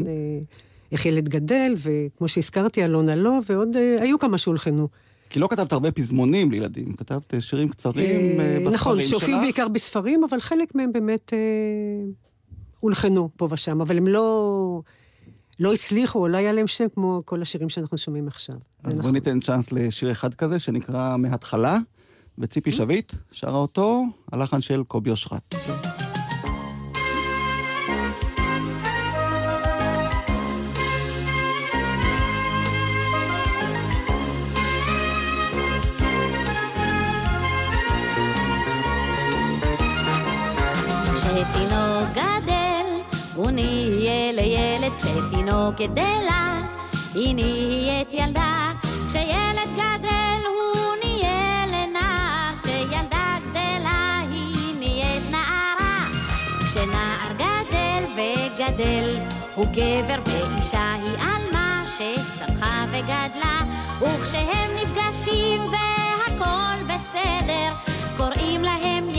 איך 0.92 1.06
ילד 1.06 1.28
גדל, 1.28 1.74
וכמו 1.76 2.28
שהזכרתי, 2.28 2.84
אלונה 2.84 3.14
לא, 3.14 3.38
ועוד 3.48 3.76
אה, 3.76 3.96
היו 4.00 4.18
כמה 4.18 4.38
שהולחנו. 4.38 4.88
כי 5.30 5.40
לא 5.40 5.48
כתבת 5.50 5.72
הרבה 5.72 5.92
פזמונים 5.92 6.50
לילדים, 6.50 6.92
כתבת 6.92 7.34
אה, 7.34 7.40
שירים 7.40 7.68
קצרים 7.68 8.40
אה, 8.40 8.56
בספרים 8.60 8.74
נכון, 8.74 9.02
שלך. 9.02 9.08
שהופיעו 9.08 9.40
בעיקר 9.40 9.68
בספרים, 9.68 10.24
אבל 10.24 10.40
חלק 10.40 10.74
מהם 10.74 10.92
באמת 10.92 11.32
אה, 11.32 11.38
הולחנו 12.80 13.28
פה 13.36 13.48
ושם, 13.50 13.80
אבל 13.80 13.96
הם 13.96 14.06
לא, 14.06 14.80
לא 15.60 15.72
הצליחו, 15.72 16.18
או 16.18 16.28
לא 16.28 16.36
היה 16.36 16.52
להם 16.52 16.66
שם 16.66 16.86
כמו 16.94 17.22
כל 17.24 17.42
השירים 17.42 17.68
שאנחנו 17.68 17.98
שומעים 17.98 18.28
עכשיו. 18.28 18.56
אז 18.84 18.90
נכון. 18.90 19.02
בואי 19.02 19.12
ניתן 19.12 19.40
צ'אנס 19.40 19.72
לשיר 19.72 20.12
אחד 20.12 20.34
כזה, 20.34 20.58
שנקרא 20.58 21.16
מההתחלה, 21.16 21.78
וציפי 22.38 22.70
שביט 22.70 23.12
שרה 23.32 23.58
אותו, 23.58 24.04
הלחן 24.32 24.60
של 24.60 24.82
קובי 24.84 25.10
אושרת. 25.10 25.54
כשתינוק 41.36 42.08
גדל, 42.14 42.86
הוא 43.34 43.50
נהיה 43.50 44.32
לילד, 44.32 44.92
כשתינוק 44.98 45.74
גדלה, 45.80 46.62
היא 47.14 47.34
נהיית 47.34 48.08
ילדה. 48.12 48.72
כשילד 49.08 49.70
גדל, 49.74 50.40
הוא 50.46 50.96
נהיה 51.04 51.66
לנער, 51.66 52.54
כשילדה 52.62 53.36
גדלה, 53.50 54.20
היא 54.32 54.74
נהיית 54.78 55.30
נערה. 55.30 56.06
כשנער 56.66 57.32
גדל 57.34 58.04
וגדל, 58.16 59.14
הוא 59.54 59.66
גבר 59.66 60.18
ואישה 60.26 60.94
היא 61.02 61.16
עלמה 61.20 61.82
שצמחה 61.84 62.84
וגדלה, 62.88 63.58
וכשהם 64.00 64.70
נפגשים 64.82 65.60
והכל 65.60 66.84
בסדר, 66.86 67.72
קוראים 68.16 68.62
להם 68.62 69.10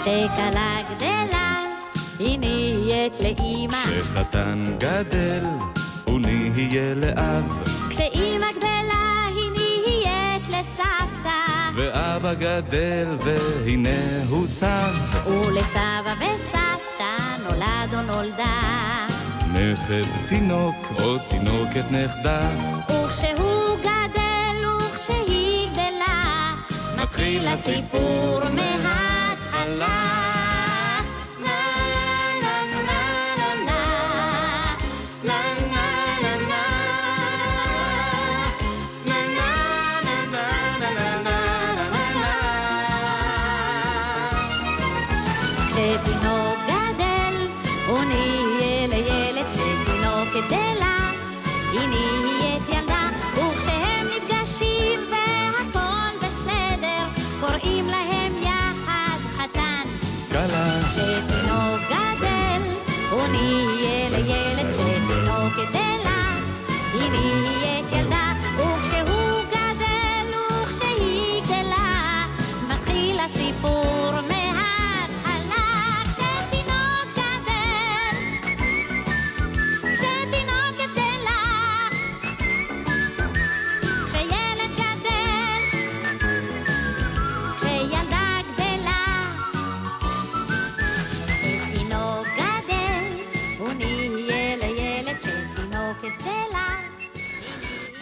כשכלה 0.00 0.76
גדלה, 0.90 1.64
היא 2.18 2.38
נהיית 2.38 3.12
לאימא. 3.20 3.84
כשחתן 3.84 4.64
גדל, 4.78 5.44
הוא 6.04 6.20
נהיה 6.20 6.94
לאב, 6.94 7.64
כשאימא 7.90 8.46
גדלה, 8.56 9.26
היא 9.34 9.50
נהיית 9.50 10.48
לסבתא. 10.48 11.30
ואבא 11.76 12.34
גדל, 12.34 13.16
והנה 13.24 14.24
הוא 14.28 14.46
סב. 14.46 14.92
ולסבא 15.26 16.14
וסבתא 16.18 17.16
נולד 17.44 17.94
או 17.94 18.02
נולדה. 18.02 18.60
נכד 19.52 20.28
תינוק, 20.28 20.76
או 21.02 21.18
תינוקת 21.30 21.84
נכדה. 21.90 22.48
וכשהוא 22.88 23.78
גדל 23.80 24.66
וכשהיא 24.66 25.68
גדלה, 25.72 26.52
מתחיל 26.96 27.48
הסיפור 27.48 28.40
מההתחלה. 28.54 28.99
הוא 63.20 63.28
נהיה 63.28 64.10
לילד, 64.10 64.72
כשתינוק 64.72 65.52
גדלה, 65.56 66.36
היא 66.92 67.10
נהיית 67.10 67.84
ילדה, 67.92 68.00
וכשהוא 68.00 68.09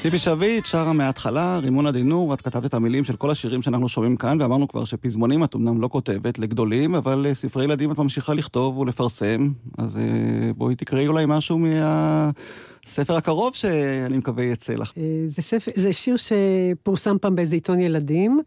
ציפי 0.09 0.19
שביט 0.19 0.65
שרה 0.65 0.93
מההתחלה, 0.93 1.59
רימון 1.59 1.87
הדינור, 1.87 2.35
את 2.35 2.41
כתבת 2.41 2.67
את 2.67 2.75
המילים 2.75 3.05
של 3.05 3.17
כל 3.17 3.31
השירים 3.31 3.63
שאנחנו 3.63 3.89
שומעים 3.89 4.17
כאן, 4.17 4.41
ואמרנו 4.41 4.69
כבר 4.69 4.85
שפזמונים 4.85 5.45
את 5.45 5.55
אמנם 5.55 5.81
לא 5.81 5.89
כותבת 5.89 6.39
לגדולים, 6.39 6.95
אבל 6.95 7.27
אה, 7.27 7.35
ספרי 7.35 7.65
ילדים 7.65 7.93
את 7.93 7.99
ממשיכה 7.99 8.35
לכתוב 8.35 8.79
ולפרסם, 8.79 9.53
אז 9.79 9.97
אה, 9.97 10.53
בואי 10.57 10.77
תקראי 10.77 11.07
אולי 11.07 11.25
משהו 11.29 11.59
מהספר 11.59 13.17
הקרוב 13.17 13.55
שאני 13.55 14.17
מקווה 14.17 14.45
יצא 14.45 14.73
לך. 14.73 14.93
אה, 14.99 15.03
זה, 15.27 15.43
ספר, 15.43 15.71
זה 15.75 15.93
שיר 15.93 16.17
שפורסם 16.17 17.17
פעם 17.21 17.35
באיזה 17.35 17.55
עיתון 17.55 17.81
ילדים, 17.81 18.41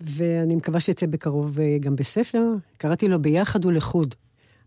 ואני 0.00 0.54
מקווה 0.54 0.80
שיצא 0.80 1.06
בקרוב 1.06 1.58
גם 1.80 1.96
בספר. 1.96 2.44
קראתי 2.78 3.08
לו 3.08 3.22
ביחד 3.22 3.64
ולחוד. 3.64 4.14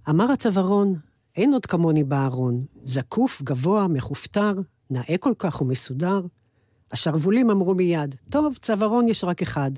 אמר 0.09 0.31
הצווארון, 0.31 0.95
אין 1.35 1.53
עוד 1.53 1.65
כמוני 1.65 2.03
בארון, 2.03 2.63
זקוף, 2.81 3.41
גבוה, 3.41 3.87
מכופתר, 3.87 4.53
נאה 4.89 5.17
כל 5.19 5.33
כך 5.39 5.61
ומסודר. 5.61 6.21
השרוולים 6.91 7.49
אמרו 7.49 7.75
מיד, 7.75 8.15
טוב, 8.29 8.57
צווארון 8.61 9.07
יש 9.07 9.23
רק 9.23 9.41
אחד. 9.41 9.71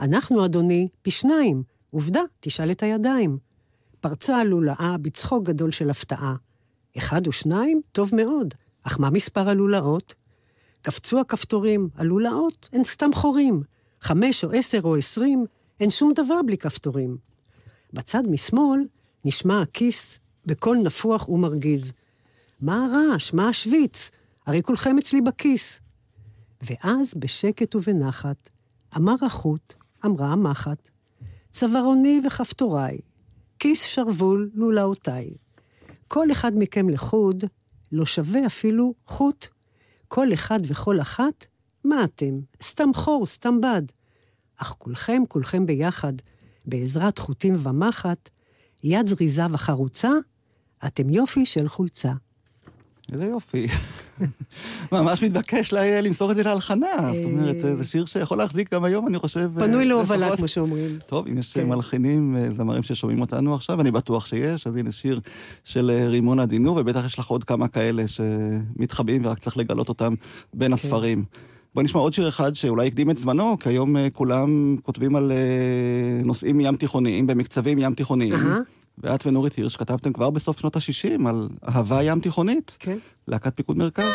אנחנו, 0.00 0.44
אדוני, 0.44 0.88
פי 1.02 1.10
שניים. 1.10 1.62
עובדה, 1.90 2.20
תשאל 2.40 2.70
את 2.70 2.82
הידיים. 2.82 3.38
פרצה 4.00 4.36
הלולאה 4.36 4.96
בצחוק 5.02 5.44
גדול 5.44 5.70
של 5.70 5.90
הפתעה. 5.90 6.34
אחד 6.98 7.28
ושניים? 7.28 7.80
טוב 7.92 8.14
מאוד. 8.14 8.54
אך 8.82 9.00
מה 9.00 9.10
מספר 9.10 9.48
הלולאות? 9.48 10.14
קפצו 10.82 11.20
הכפתורים, 11.20 11.88
הלולאות 11.96 12.68
הן 12.72 12.84
סתם 12.84 13.10
חורים. 13.14 13.62
חמש 14.00 14.44
או 14.44 14.52
עשר 14.52 14.80
או 14.84 14.96
עשרים, 14.96 15.46
אין 15.80 15.90
שום 15.90 16.12
דבר 16.14 16.42
בלי 16.46 16.58
כפתורים. 16.58 17.16
בצד 17.92 18.22
משמאל 18.28 18.80
נשמע 19.24 19.62
הכיס 19.62 20.18
בקול 20.46 20.76
נפוח 20.76 21.28
ומרגיז. 21.28 21.92
מה 22.60 22.84
הרעש? 22.84 23.32
מה 23.32 23.48
השוויץ? 23.48 24.10
הרי 24.46 24.62
כולכם 24.62 24.98
אצלי 24.98 25.20
בכיס. 25.20 25.80
ואז 26.62 27.14
בשקט 27.16 27.74
ובנחת, 27.74 28.50
אמר 28.96 29.14
החוט, 29.22 29.74
אמרה 30.04 30.26
המחט, 30.26 30.88
צווארוני 31.50 32.20
וכפתוריי, 32.26 32.98
כיס 33.58 33.82
שרוול 33.82 34.50
לולאותיי. 34.54 35.30
כל 36.08 36.30
אחד 36.32 36.52
מכם 36.54 36.88
לחוד 36.88 37.44
לא 37.92 38.06
שווה 38.06 38.46
אפילו 38.46 38.94
חוט. 39.06 39.46
כל 40.08 40.32
אחד 40.34 40.60
וכל 40.64 41.00
אחת, 41.00 41.46
מה 41.84 42.04
אתם? 42.04 42.40
סתם 42.62 42.94
חור, 42.94 43.26
סתם 43.26 43.60
בד. 43.60 43.82
אך 44.56 44.74
כולכם, 44.78 45.22
כולכם 45.28 45.66
ביחד, 45.66 46.12
בעזרת 46.66 47.18
חוטים 47.18 47.66
ומחט, 47.66 48.30
יד 48.84 49.06
זריזה 49.06 49.42
וחרוצה, 49.50 50.10
אתם 50.86 51.10
יופי 51.10 51.46
של 51.46 51.68
חולצה. 51.68 52.12
איזה 53.12 53.24
יופי. 53.24 53.66
ממש 54.92 55.22
מתבקש 55.22 55.72
לה- 55.72 56.00
למסור 56.00 56.30
את 56.30 56.36
זה 56.36 56.42
להלחנה. 56.42 56.86
זאת 57.14 57.24
אומרת, 57.24 57.60
זה 57.78 57.84
שיר 57.84 58.04
שיכול 58.04 58.38
להחזיק 58.38 58.74
גם 58.74 58.84
היום, 58.84 59.06
אני 59.08 59.18
חושב. 59.18 59.50
פנוי 59.58 59.80
אה, 59.82 59.84
להובלה, 59.84 60.16
לפחות. 60.26 60.38
כמו 60.38 60.48
שאומרים. 60.48 60.98
טוב, 61.06 61.26
אם 61.26 61.38
יש 61.38 61.52
כן. 61.54 61.68
מלחינים, 61.68 62.36
אה, 62.36 62.50
זמרים 62.52 62.82
ששומעים 62.82 63.20
אותנו 63.20 63.54
עכשיו, 63.54 63.80
אני 63.80 63.90
בטוח 63.90 64.26
שיש, 64.26 64.66
אז 64.66 64.76
הנה 64.76 64.92
שיר 64.92 65.20
של 65.64 65.90
אה, 65.94 66.08
רימון 66.08 66.38
הדינור, 66.40 66.76
ובטח 66.80 67.04
יש 67.04 67.18
לך 67.18 67.26
עוד 67.26 67.44
כמה 67.44 67.68
כאלה 67.68 68.02
שמתחבאים 68.08 69.24
ורק 69.24 69.38
צריך 69.38 69.56
לגלות 69.58 69.88
אותם 69.88 70.14
בין 70.54 70.68
כן. 70.68 70.72
הספרים. 70.72 71.24
בואי 71.74 71.84
נשמע 71.84 72.00
עוד 72.00 72.12
שיר 72.12 72.28
אחד 72.28 72.54
שאולי 72.54 72.86
הקדים 72.86 73.10
את 73.10 73.18
זמנו, 73.18 73.56
כי 73.60 73.68
היום 73.68 73.96
אה, 73.96 74.08
כולם 74.12 74.76
כותבים 74.82 75.16
על 75.16 75.32
אה, 75.32 75.36
נושאים 76.24 76.60
ים 76.60 76.76
תיכוניים, 76.76 77.26
במקצבים 77.26 77.78
ים 77.78 77.94
תיכוניים. 77.94 78.32
אהה. 78.34 78.58
ואת 78.98 79.26
ונורית 79.26 79.54
הירש 79.54 79.76
כתבתם 79.76 80.12
כבר 80.12 80.30
בסוף 80.30 80.60
שנות 80.60 80.76
ה-60 80.76 81.28
על 81.28 81.48
אהבה 81.68 82.02
ים 82.02 82.20
תיכונית. 82.20 82.76
כן. 82.78 82.98
להקת 83.28 83.56
פיקוד 83.56 83.76
מרכז. 83.76 84.12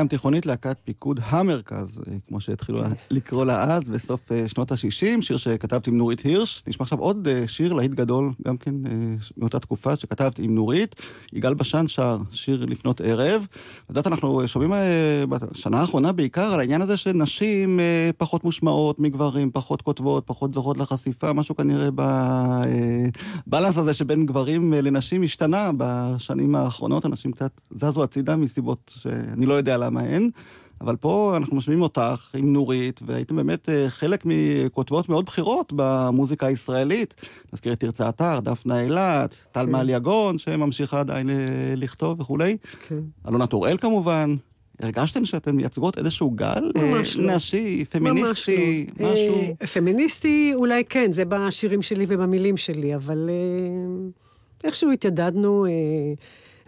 אהבה 0.00 0.06
ים 0.06 0.08
תיכונית, 0.08 0.46
להקת 0.46 0.76
פיקוד 0.84 1.20
המרכז, 1.24 2.00
אה, 2.08 2.16
כמו 2.28 2.40
שהתחילו 2.40 2.80
לקרוא 3.10 3.44
לה 3.44 3.64
אז, 3.64 3.88
בסוף 3.88 4.32
אה, 4.32 4.48
שנות 4.48 4.72
ה-60, 4.72 5.20
שיר 5.20 5.36
שכתבת 5.36 5.86
עם 5.86 5.98
נורית 5.98 6.20
הירש. 6.20 6.62
נשמע 6.66 6.82
עכשיו 6.82 6.98
עוד 6.98 7.28
אה, 7.28 7.48
שיר 7.48 7.72
להיט 7.72 7.90
גדול, 7.90 8.32
גם 8.46 8.56
כן 8.56 8.74
מאותה 9.36 9.58
תקופה 9.58 9.96
שכתבת 9.96 10.38
עם 10.38 10.54
נורית. 10.54 10.94
יגאל 11.32 11.54
בשן 11.54 11.88
שר 11.88 12.18
שיר 12.30 12.64
לפנות 12.68 13.00
ערב. 13.00 13.46
את 13.84 13.88
יודעת, 13.88 14.06
אנחנו 14.06 14.48
שומעים 14.48 14.72
בשנה 15.28 15.80
האחרונה 15.80 16.12
בעיקר 16.12 16.54
על 16.54 16.60
העניין 16.60 16.82
הזה 16.82 16.96
שנשים 16.96 17.80
פחות 18.18 18.44
מושמעות 18.44 19.00
מגברים, 19.00 19.50
פחות 19.50 19.82
כותבות, 19.82 20.22
פחות 20.26 20.54
זוכות 20.54 20.78
לחשיפה, 20.78 21.32
משהו 21.32 21.56
כנראה 21.56 21.88
בבלנס 23.46 23.78
הזה 23.78 23.94
שבין 23.94 24.26
גברים 24.26 24.72
לנשים 24.72 25.22
השתנה 25.22 25.70
בשנים 25.76 26.54
האחרונות. 26.54 27.06
אנשים 27.06 27.32
קצת 27.32 27.60
זזו 27.70 28.02
הצידה 28.02 28.36
מסיבות 28.36 28.94
שאני 28.96 29.46
לא 29.46 29.54
יודע 29.54 29.76
למה 29.90 30.00
הן. 30.00 30.30
אבל 30.80 30.96
פה 30.96 31.34
אנחנו 31.36 31.56
משמיעים 31.56 31.82
אותך 31.82 32.30
עם 32.34 32.52
נורית, 32.52 33.00
והייתם 33.06 33.36
באמת 33.36 33.68
אה, 33.68 33.90
חלק 33.90 34.22
מכותבות 34.24 35.08
מאוד 35.08 35.24
בכירות 35.24 35.72
במוזיקה 35.76 36.46
הישראלית. 36.46 37.14
נזכיר 37.52 37.72
את 37.72 37.80
תרצה 37.80 38.08
אתר, 38.08 38.40
דפנה 38.40 38.82
אילת, 38.82 39.36
טל 39.52 39.66
כן. 39.66 39.70
מעל 39.70 39.90
יגון, 39.90 40.38
שממשיכה 40.38 41.00
עדיין 41.00 41.30
אה, 41.30 41.34
לכתוב 41.76 42.20
וכולי. 42.20 42.56
כן. 42.88 42.98
אלונה 43.28 43.46
טוראל 43.46 43.78
כמובן. 43.78 44.34
הרגשתם 44.80 45.24
שאתן 45.24 45.50
מייצגות 45.50 45.98
איזשהו 45.98 46.30
גל 46.30 46.70
אה, 46.76 46.90
ממש 46.90 47.16
לא. 47.16 47.34
נשי, 47.34 47.84
פמיניסטי, 47.84 48.86
ממש 48.98 49.08
לא. 49.08 49.12
משהו? 49.12 49.66
פמיניסטי 49.66 50.52
אולי 50.54 50.84
כן, 50.84 51.12
זה 51.12 51.24
בשירים 51.24 51.82
שלי 51.82 52.06
ובמילים 52.08 52.56
שלי, 52.56 52.94
אבל 52.94 53.30
איכשהו 54.64 54.90
התיידדנו, 54.90 55.66
אה, 55.66 55.70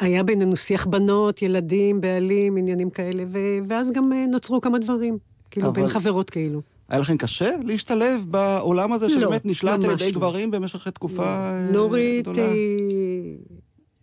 היה 0.03 0.23
בינינו 0.23 0.57
שיח 0.57 0.87
בנות, 0.87 1.43
ילדים, 1.43 2.01
בעלים, 2.01 2.57
עניינים 2.57 2.91
כאלה, 2.91 3.25
ו- 3.29 3.39
ואז 3.69 3.91
גם 3.93 4.13
אה, 4.13 4.27
נוצרו 4.27 4.61
כמה 4.61 4.79
דברים, 4.79 5.19
כאילו 5.51 5.67
אבל- 5.67 5.75
בין 5.81 5.89
חברות 5.89 6.31
כאילו. 6.31 6.61
היה 6.89 7.01
לכם 7.01 7.17
קשה 7.17 7.51
להשתלב 7.65 8.27
בעולם 8.31 8.93
הזה 8.93 9.07
לא, 9.07 9.13
שבאמת 9.13 9.47
נשלט 9.47 9.73
על 9.85 9.91
ממש 9.91 10.03
ידי 10.03 10.13
לא. 10.13 10.19
גברים 10.19 10.51
במשך 10.51 10.89
תקופה 10.89 11.25
אה, 11.25 11.69
נורית 11.73 12.29
גדולה? 12.29 12.53
היא... 12.53 13.37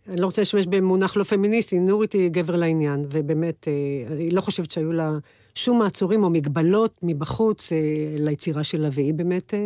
אני 0.09 0.21
לא 0.21 0.25
רוצה 0.25 0.41
להשתמש 0.41 0.65
במונח 0.67 1.17
לא 1.17 1.23
פמיניסטי, 1.23 1.79
נורית 1.79 2.13
היא 2.13 2.29
גבר 2.29 2.55
לעניין, 2.55 3.05
ובאמת, 3.11 3.67
אה, 3.67 4.13
אני 4.15 4.29
לא 4.31 4.41
חושבת 4.41 4.71
שהיו 4.71 4.91
לה 4.91 5.11
שום 5.55 5.79
מעצורים 5.79 6.23
או 6.23 6.29
מגבלות 6.29 6.95
מבחוץ 7.03 7.71
אה, 7.71 7.77
ליצירה 8.17 8.63
שלה, 8.63 8.89
והיא 8.91 9.13
באמת 9.13 9.53
אה, 9.53 9.59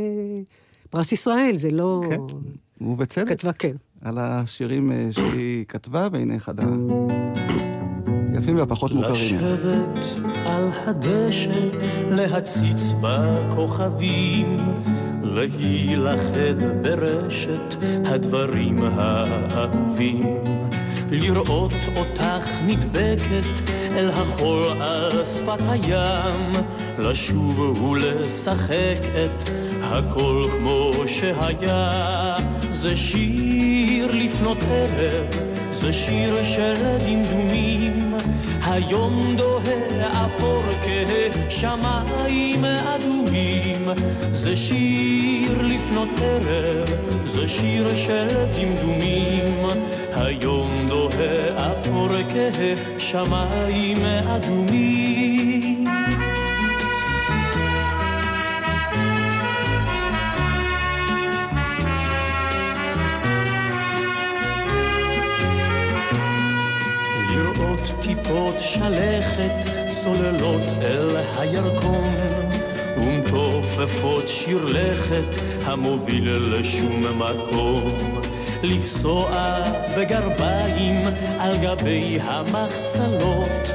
פרס 0.89 1.11
ישראל, 1.11 1.55
זה 1.57 1.69
לא... 1.71 2.01
כן, 2.09 2.19
ובצדק. 2.81 3.27
כתבה 3.29 3.53
כן. 3.53 3.75
על 4.03 4.17
השירים 4.17 4.91
אה, 4.91 5.07
שהיא 5.11 5.65
כתבה, 5.67 6.07
והנה 6.11 6.35
אחד 6.35 6.53
היפים 8.33 8.57
והפחות 8.57 8.91
מוכרים. 8.91 9.35
לשבת 9.35 10.05
על 10.45 10.69
הדשא, 10.85 11.51
להציץ 12.09 12.93
בכוכבים, 13.01 14.57
להילכד 15.23 16.55
ברשת 16.81 17.75
הדברים 18.05 18.79
האהובים. 18.83 20.37
לראות 21.11 21.73
אותך 21.95 22.49
נדבקת 22.65 23.71
אל 23.91 24.09
החול 24.09 24.67
על 24.81 25.25
שפת 25.25 25.59
הים, 25.69 26.51
לשוב 26.99 27.81
ולשחק 27.81 28.99
את 29.25 29.49
הכל 29.83 30.45
כמו 30.57 30.91
שהיה. 31.07 32.37
זה 32.71 32.95
שיר 32.95 33.72
לפנות 34.11 34.57
ערב, 34.71 35.25
זה 35.71 35.93
שיר 35.93 36.35
של 36.43 36.97
דמדומים, 37.05 38.13
היום 38.63 39.35
דוהה 39.37 40.25
אפור 40.25 40.63
כשמיים 41.49 42.65
אדומים. 42.65 43.89
זה 44.33 44.55
שיר 44.55 45.61
לפנות 45.61 46.09
ערב, 46.21 46.89
זה 47.25 47.47
שיר 47.47 47.87
של 47.95 48.27
דמדומים, 48.27 49.65
היום 50.13 50.69
דוהה 50.87 51.71
אפור 51.71 52.09
כשמיים 52.97 53.97
אדומים. 54.27 55.72
טיפות 68.83 68.93
שלכת 68.93 69.71
צוללות 70.03 70.61
אל 70.81 71.07
הירקון 71.37 72.15
ומתופפות 72.97 74.27
שיר 74.27 74.65
לכת 74.65 75.41
המוביל 75.65 76.31
לשום 76.31 77.01
מקום. 77.17 78.21
לפסוע 78.63 79.57
בגרביים 79.97 81.07
על 81.39 81.57
גבי 81.57 82.19
המחצלות 82.21 83.71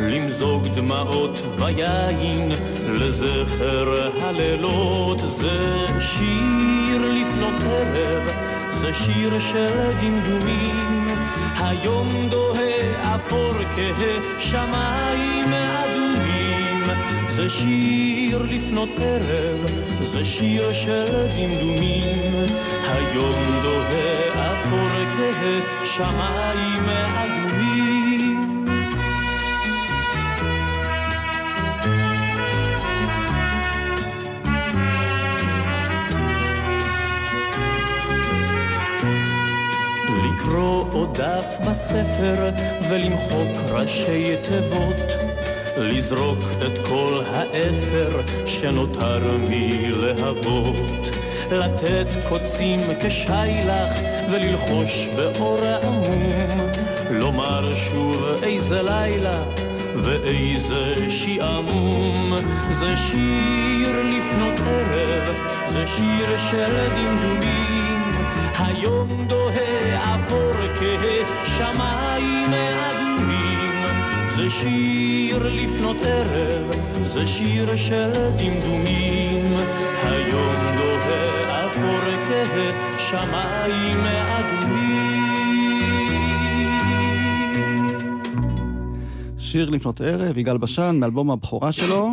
למזוג 0.00 0.66
דמעות 0.76 1.42
ויין 1.56 2.52
לזכר 2.88 4.10
הלילות. 4.20 5.18
זה 5.26 5.86
שיר 6.00 7.02
לפנות 7.08 7.62
ערב 7.62 8.28
זה 8.70 8.94
שיר 8.94 9.40
של 9.40 9.90
דמדומים 10.00 11.06
היום 11.58 12.28
דוהה 12.30 12.49
אפור 13.02 13.50
כשמיים 14.38 15.52
אדומים. 15.52 16.84
זה 17.28 17.48
שיר 17.48 18.42
לפנות 18.42 18.88
ערב 19.00 19.66
זה 20.02 20.24
שיר 20.24 20.72
של 20.72 21.26
דמדומים. 21.36 22.32
היום 22.84 23.42
דוהה 23.62 24.52
אפור 24.52 24.88
כשמיים 25.82 26.88
אדומים 26.88 27.69
דף 41.12 41.56
בספר 41.68 42.50
ולמחוק 42.88 43.70
ראשי 43.70 44.36
תיבות 44.42 45.12
לזרוק 45.76 46.38
את 46.66 46.86
כל 46.88 47.22
האפר 47.26 48.20
שנותר 48.46 49.36
מלהבות 49.48 50.76
לתת 51.50 52.06
קוצים 52.28 52.80
כשיילך 53.02 53.92
וללחוש 54.32 55.08
באור 55.16 55.60
עמום 55.82 56.30
לומר 57.10 57.74
שוב 57.74 58.24
איזה 58.42 58.82
לילה 58.82 59.42
ואיזה 59.96 60.94
שעמום 61.10 62.36
זה 62.70 62.96
שיר 62.96 64.02
לפנות 64.02 64.60
ערב 64.60 65.28
זה 65.66 65.84
שיר 65.86 66.36
של 66.50 66.88
דמדומים 66.94 68.12
היום 68.58 69.08
אפור 69.26 69.39
כשמיים 71.44 72.50
אדומים 72.52 73.86
זה 74.36 74.50
שיר 74.50 75.50
לפנות 75.52 75.96
ערב 76.02 76.70
זה 76.94 77.26
שיר 77.26 77.76
של 77.76 78.12
דמדומים 78.12 79.56
היום 80.02 80.54
דוהה 80.78 81.66
אפור 81.66 82.00
כשמיים 82.96 84.00
אדומים 84.06 85.00
שיר 89.38 89.70
לפנות 89.70 90.00
ערב, 90.00 90.38
יגאל 90.38 90.58
בשן, 90.58 90.96
מאלבום 91.00 91.30
הבכורה 91.30 91.72
שלו. 91.72 92.10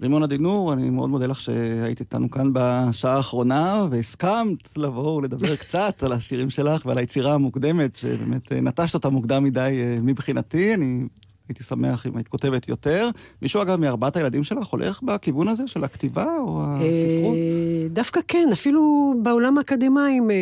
רימון 0.00 0.22
עדינור, 0.22 0.72
אני 0.72 0.90
מאוד 0.90 1.10
מודה 1.10 1.26
לך 1.26 1.40
שהיית 1.40 2.00
איתנו 2.00 2.30
כאן 2.30 2.50
בשעה 2.52 3.16
האחרונה, 3.16 3.86
והסכמת 3.90 4.76
לבוא 4.76 5.16
ולדבר 5.16 5.56
קצת 5.62 6.02
על 6.02 6.12
השירים 6.12 6.50
שלך 6.50 6.86
ועל 6.86 6.98
היצירה 6.98 7.34
המוקדמת, 7.34 7.94
שבאמת 7.94 8.52
אה, 8.52 8.60
נטשת 8.60 8.94
אותה 8.94 9.08
מוקדם 9.08 9.44
מדי 9.44 9.80
אה, 9.82 9.98
מבחינתי. 10.02 10.74
אני 10.74 11.02
הייתי 11.48 11.64
שמח 11.64 12.06
אם 12.06 12.16
היית 12.16 12.28
כותבת 12.28 12.68
יותר. 12.68 13.08
מישהו, 13.42 13.62
אגב, 13.62 13.80
מארבעת 13.80 14.16
הילדים 14.16 14.44
שלך 14.44 14.66
הולך 14.66 15.02
בכיוון 15.02 15.48
הזה 15.48 15.66
של 15.66 15.84
הכתיבה 15.84 16.26
או 16.38 16.62
הספרות? 16.62 17.34
אה, 17.34 17.88
דווקא 17.90 18.20
כן, 18.28 18.48
אפילו 18.52 19.14
בעולם 19.22 19.58
האקדמאים, 19.58 20.30
אה, 20.30 20.36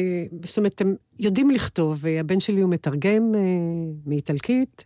זאת 0.44 0.58
אומרת, 0.58 0.80
הם 0.80 0.94
יודעים 1.18 1.50
לכתוב. 1.50 2.06
הבן 2.20 2.40
שלי 2.40 2.60
הוא 2.60 2.70
מתרגם 2.70 3.32
מאיטלקית, 4.06 4.84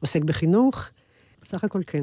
עוסק 0.00 0.24
בחינוך, 0.24 0.88
בסך 1.42 1.64
הכל 1.64 1.80
כן. 1.86 2.02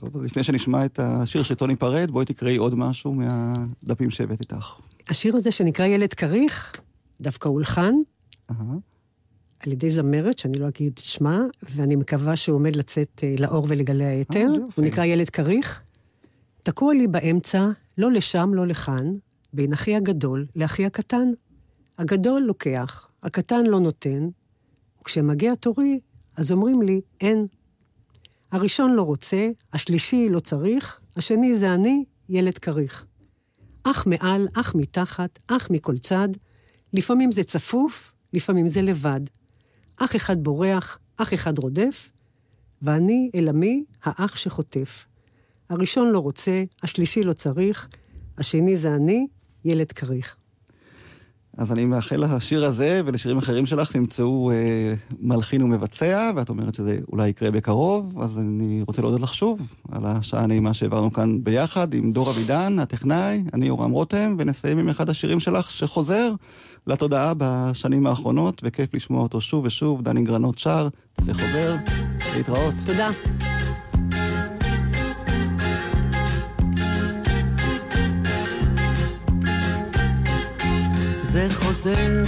טוב, 0.00 0.16
אז 0.16 0.24
לפני 0.24 0.42
שנשמע 0.42 0.84
את 0.84 0.98
השיר 0.98 1.42
שאיתו 1.42 1.66
ניפרד, 1.66 2.10
בואי 2.10 2.24
תקראי 2.24 2.56
עוד 2.56 2.74
משהו 2.74 3.14
מהדפים 3.14 4.10
שהבאת 4.10 4.40
איתך. 4.40 4.74
השיר 5.08 5.36
הזה 5.36 5.52
שנקרא 5.52 5.86
ילד 5.86 6.14
כריך, 6.14 6.72
דווקא 7.20 7.48
הולחן 7.48 7.94
אהה. 8.50 8.76
על 9.66 9.72
ידי 9.72 9.90
זמרת, 9.90 10.38
שאני 10.38 10.58
לא 10.58 10.68
אגיד 10.68 10.98
שמה, 10.98 11.40
ואני 11.62 11.96
מקווה 11.96 12.36
שהוא 12.36 12.56
עומד 12.56 12.76
לצאת 12.76 13.24
אה, 13.24 13.34
לאור 13.38 13.66
ולגלי 13.68 14.04
היתר. 14.04 14.48
אה. 14.52 14.58
הוא 14.76 14.84
נקרא 14.84 15.04
ילד 15.04 15.30
כריך. 15.30 15.82
תקוע 16.64 16.94
לי 16.94 17.06
באמצע, 17.06 17.68
לא 17.98 18.12
לשם, 18.12 18.50
לא 18.54 18.66
לכאן, 18.66 19.14
בין 19.52 19.72
אחי 19.72 19.96
הגדול 19.96 20.46
לאחי 20.56 20.86
הקטן. 20.86 21.28
הגדול 21.98 22.42
לוקח, 22.42 23.06
הקטן 23.22 23.66
לא 23.66 23.80
נותן, 23.80 24.28
וכשמגיע 25.00 25.54
תורי, 25.54 26.00
אז 26.36 26.52
אומרים 26.52 26.82
לי, 26.82 27.00
אין. 27.20 27.46
הראשון 28.52 28.94
לא 28.94 29.02
רוצה, 29.02 29.48
השלישי 29.72 30.28
לא 30.28 30.40
צריך, 30.40 31.00
השני 31.16 31.54
זה 31.54 31.74
אני, 31.74 32.04
ילד 32.28 32.58
כריך. 32.58 33.06
אח 33.82 34.06
מעל, 34.06 34.48
אח 34.54 34.74
מתחת, 34.74 35.38
אח 35.46 35.68
מכל 35.70 35.98
צד, 35.98 36.28
לפעמים 36.92 37.32
זה 37.32 37.44
צפוף, 37.44 38.12
לפעמים 38.32 38.68
זה 38.68 38.82
לבד. 38.82 39.20
אח 39.96 40.16
אחד 40.16 40.44
בורח, 40.44 40.98
אח 41.16 41.34
אחד 41.34 41.58
רודף, 41.58 42.12
ואני 42.82 43.30
אלעמי 43.34 43.84
האח 44.02 44.36
שחוטף. 44.36 45.06
הראשון 45.70 46.12
לא 46.12 46.18
רוצה, 46.18 46.64
השלישי 46.82 47.22
לא 47.22 47.32
צריך, 47.32 47.88
השני 48.38 48.76
זה 48.76 48.94
אני, 48.94 49.26
ילד 49.64 49.92
כריך. 49.92 50.36
אז 51.56 51.72
אני 51.72 51.84
מאחל 51.84 52.24
לשיר 52.36 52.64
הזה 52.64 53.00
ולשירים 53.04 53.38
אחרים 53.38 53.66
שלך 53.66 53.92
תמצאו 53.92 54.50
אה, 54.50 54.94
מלחין 55.20 55.62
ומבצע, 55.62 56.30
ואת 56.36 56.48
אומרת 56.48 56.74
שזה 56.74 56.98
אולי 57.12 57.28
יקרה 57.28 57.50
בקרוב, 57.50 58.22
אז 58.22 58.38
אני 58.38 58.82
רוצה 58.86 59.02
להודות 59.02 59.20
לך 59.20 59.34
שוב 59.34 59.74
על 59.92 60.02
השעה 60.06 60.42
הנעימה 60.42 60.74
שהעברנו 60.74 61.12
כאן 61.12 61.44
ביחד 61.44 61.94
עם 61.94 62.12
דור 62.12 62.30
אבידן, 62.30 62.78
הטכנאי, 62.78 63.44
אני 63.54 63.66
יורם 63.66 63.90
רותם, 63.90 64.36
ונסיים 64.38 64.78
עם 64.78 64.88
אחד 64.88 65.08
השירים 65.08 65.40
שלך 65.40 65.70
שחוזר 65.70 66.32
לתודעה 66.86 67.32
בשנים 67.36 68.06
האחרונות, 68.06 68.60
וכיף 68.64 68.94
לשמוע 68.94 69.22
אותו 69.22 69.40
שוב 69.40 69.64
ושוב, 69.64 70.02
דני 70.02 70.22
גרנות 70.22 70.58
שר, 70.58 70.88
זה 71.22 71.34
חוזר, 71.34 71.76
להתראות. 72.36 72.74
תודה. 72.86 73.10
זה 81.32 81.48
חוזר. 81.54 82.24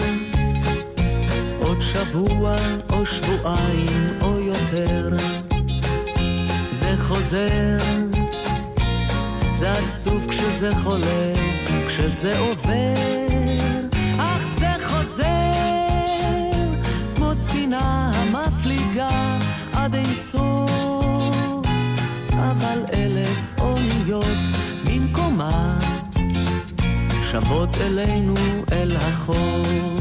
עוד 1.61 1.81
שבוע 1.81 2.57
או 2.93 3.07
שבועיים 3.07 4.19
או 4.21 4.39
יותר. 4.39 5.17
זה 6.73 6.95
חוזר. 6.99 7.77
זה 9.55 9.73
עצוב 9.73 10.27
כשזה 10.29 10.71
חולה 10.83 11.33
כשזה 11.89 12.39
עובר. 12.39 12.95
אך 14.19 14.59
זה 14.59 14.73
חוזר. 14.87 15.25
כמו 17.17 17.35
ספינה 17.35 18.11
המפליגה 18.15 19.39
עד 19.73 19.95
אין 19.95 20.15
סוף. 20.31 21.67
אבל 22.33 22.79
אלף 22.95 23.61
אוניות 23.61 24.39
במקומה 24.85 25.82
שבות 27.33 27.77
אלינו 27.81 28.35
אל 28.73 28.97
החוף. 28.97 29.99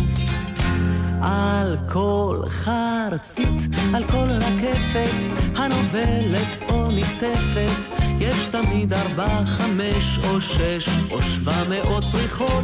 על 1.21 1.77
כל 1.89 2.41
חרצית, 2.49 3.75
על 3.93 4.03
כל 4.03 4.25
רקפת, 4.29 5.13
הנובלת 5.55 6.69
או 6.69 6.87
נקטפת, 6.87 8.03
יש 8.19 8.47
תמיד 8.47 8.93
ארבע, 8.93 9.45
חמש 9.45 10.19
או 10.23 10.41
שש 10.41 10.89
או 11.11 11.21
שבע 11.21 11.63
מאות 11.69 12.03
פריחות, 12.03 12.63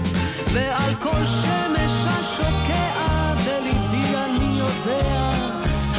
ועל 0.54 0.94
כל 0.94 1.26
שמש 1.26 1.92
השוקע 2.06 3.34
בליבי 3.46 4.16
אני 4.16 4.60
יודע, 4.60 5.32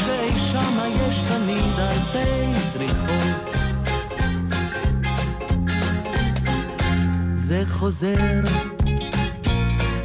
שאי 0.04 0.38
שמה 0.52 0.88
יש 0.88 1.22
תמיד 1.28 1.78
אלפי 1.78 2.60
זריחות. 2.72 3.37
זה 7.48 7.62
חוזר. 7.66 8.42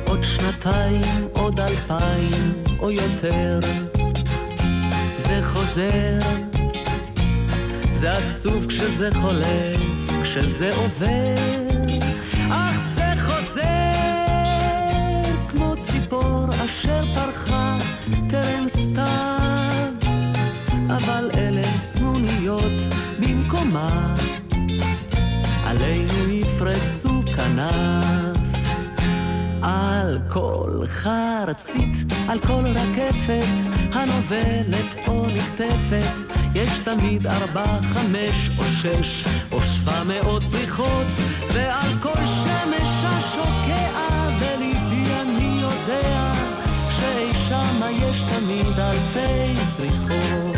עוד 0.08 0.24
שנתיים, 0.24 1.28
עוד 1.34 1.60
אלפיים 1.60 2.64
או 2.80 2.91
יותר. 2.91 3.60
זה 5.18 5.39
חוזר. 5.44 6.20
זה 7.91 8.12
עצוב 8.12 8.66
כשזה 8.68 9.10
חולף, 9.22 9.80
כשזה 10.24 10.76
עובר. 10.76 11.36
אך 12.52 12.78
זה 12.96 13.14
חוזר 13.22 13.64
כמו 15.50 15.74
ציפור 15.80 16.46
אשר 16.66 17.02
פרחה 17.16 17.78
טרם 18.30 18.68
סתיו. 18.68 19.94
אבל 20.89 21.32
אלה 21.38 21.64
סנוניות 21.78 22.72
במקומה 23.20 24.03
כנף. 27.44 28.38
על 29.62 30.20
כל 30.30 30.84
חרצית, 30.88 32.14
על 32.30 32.39
כל 32.39 32.64
רקפת, 32.66 33.46
הנובלת 33.94 35.08
או 35.08 35.26
נקטפת, 35.26 36.39
יש 36.56 36.70
תמיד 36.80 37.28
ארבע, 37.28 37.82
חמש 37.82 38.50
או 38.58 38.64
שש 38.64 39.26
או 39.52 39.62
שבע 39.62 40.04
מאות 40.04 40.44
פריחות, 40.44 41.08
ועל 41.54 41.91
כל 42.02 42.26
שמש 42.44 43.04
השוקע 43.04 44.30
בליבי 44.39 45.06
אני 45.22 45.62
יודע, 45.62 46.32
שאי 46.89 47.34
שמה 47.50 47.91
יש 47.91 48.22
תמיד 48.22 48.80
אלפי 48.80 49.64
זריחות. 49.64 50.53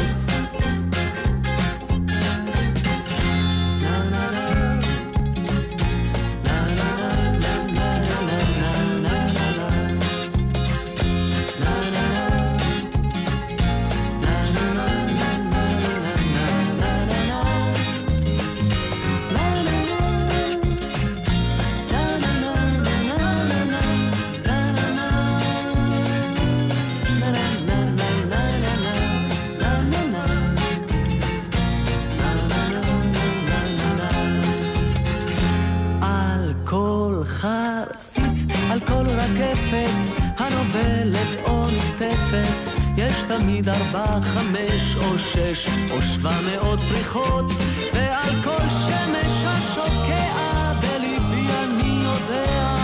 תמיד 43.39 43.69
ארבע, 43.69 44.21
חמש 44.21 44.95
או 44.95 45.19
שש 45.19 45.67
או 45.91 46.01
שבע 46.01 46.31
מאות 46.41 46.79
פריחות, 46.79 47.45
ועל 47.93 48.33
כל 48.43 48.69
שמש 48.69 49.45
השוקע 49.45 50.73
בליבי 50.81 51.47
אני 51.63 52.03
יודע, 52.03 52.75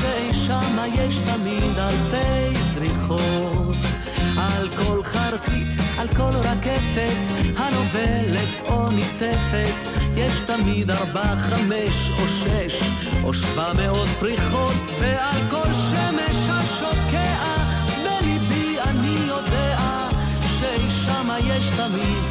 שאי 0.00 0.34
שמה 0.46 0.86
יש 0.94 1.14
תמיד 1.18 1.78
אלפי 1.78 2.58
זריחות. 2.74 3.76
על 4.38 4.68
כל 4.68 5.02
חרצית, 5.04 5.68
על 5.98 6.08
כל 6.08 6.30
רקפת, 6.34 7.16
הנובלת 7.56 8.68
או 8.68 8.86
נקטפת, 8.86 10.00
יש 10.16 10.32
תמיד 10.46 10.90
ארבע, 10.90 11.36
חמש 11.36 12.10
או 12.18 12.28
שש 12.28 12.82
או 13.24 13.34
שבע 13.34 13.72
מאות 13.72 14.08
פריחות, 14.20 14.74
ועל 15.00 15.40
כל 15.50 15.72
שמש 15.90 15.99
יש 21.98 22.29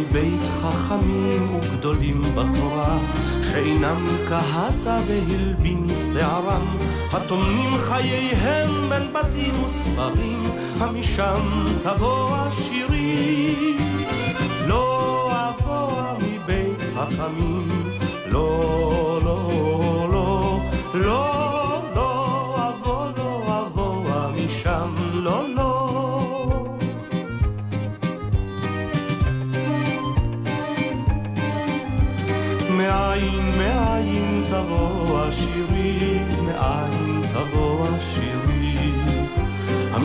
המבית 0.00 0.40
חכמים 0.42 1.54
וגדולים 1.54 2.22
בתורה, 2.22 2.98
שאינם 3.42 4.06
כהת 4.28 5.02
והלבין 5.06 5.86
שערם, 6.12 6.66
הטומנים 7.12 7.78
חייהם 7.78 8.88
בין 8.90 9.12
בתים 9.12 9.64
וספרים, 9.64 10.42
המשם 10.78 11.40
תבוא 11.82 12.36
השירי. 12.36 13.56
לא 14.66 15.30
אבוא 15.32 15.90
מבית 16.18 16.82
חכמים, 16.94 17.68
לא, 18.26 18.79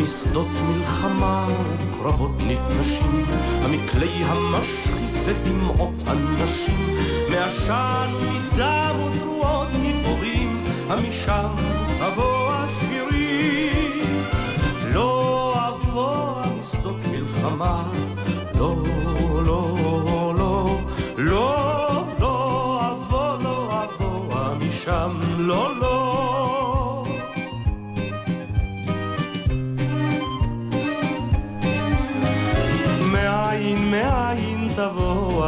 המשדות 0.06 0.47
מלחמה, 0.68 1.47
קרבות 1.91 2.32
ניטשים, 2.47 3.26
המקלי 3.62 4.24
המשחית 4.24 5.14
ודמעות 5.26 6.03
הנשים, 6.08 6.97
מעשן 7.30 8.10
מדם 8.32 8.95
ותרועות 8.99 9.68
גיבורים, 9.82 10.64
המשם 10.89 11.47
תבוא 11.99 12.53
השירי. 12.53 13.70
לא 14.93 15.53
אבוא 15.70 16.41
בשדות 16.60 16.97
מלחמה. 17.12 17.84
לא, 18.56 18.76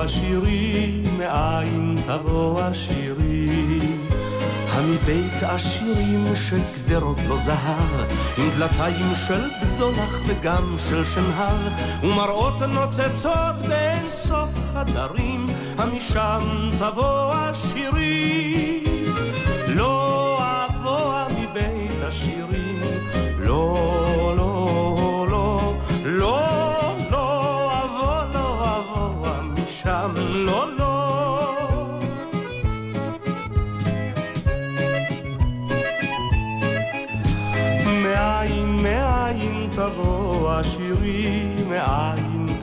השירי, 0.08 0.92
מאין 1.18 1.96
תבוא 2.06 2.62
השירי. 2.62 3.80
המבית 4.70 5.44
עשירים 5.44 6.36
של 6.36 6.58
גדרות 6.86 7.18
לא 7.28 7.38
זהב, 7.38 8.10
עם 8.38 8.50
דלתיים 8.58 9.16
של 9.28 9.42
בדולח 9.76 10.22
וגם 10.28 10.76
של 10.90 11.06
שנהר, 11.06 11.68
ומראות 12.04 12.62
נוצצות 12.62 13.56
באין 13.68 14.10
סוף 14.10 14.50
חדרים, 14.74 15.46
המשם 15.78 16.42
תבוא 16.80 17.34
השירי. 17.34 18.84
לא 19.68 20.40
אבוא 20.42 21.14
מבית 21.30 22.04
השירים, 22.08 22.57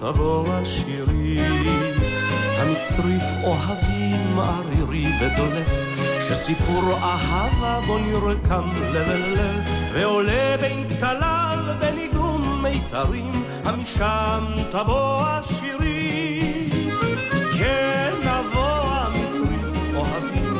תבוא 0.05 0.48
השירי. 0.48 1.38
המצריף 2.59 3.22
אוהבים 3.44 4.38
ערירי 4.38 5.07
ודולף, 5.20 5.70
שסיפור 6.20 6.82
אהבה 7.02 7.80
בו 7.86 7.98
נרקם 7.98 8.68
לב 8.92 9.09
אל 9.09 9.32
לב, 9.32 9.61
ועולה 9.92 10.57
בין 10.61 10.88
כתליו 10.88 11.59
בניגון 11.80 12.62
מיתרים, 12.62 13.44
המשם 13.64 14.44
תבוא 14.70 15.20
השירי. 15.22 16.40
כן 17.59 18.12
נבוא 18.20 18.80
המצריף 18.84 19.94
אוהבים, 19.94 20.53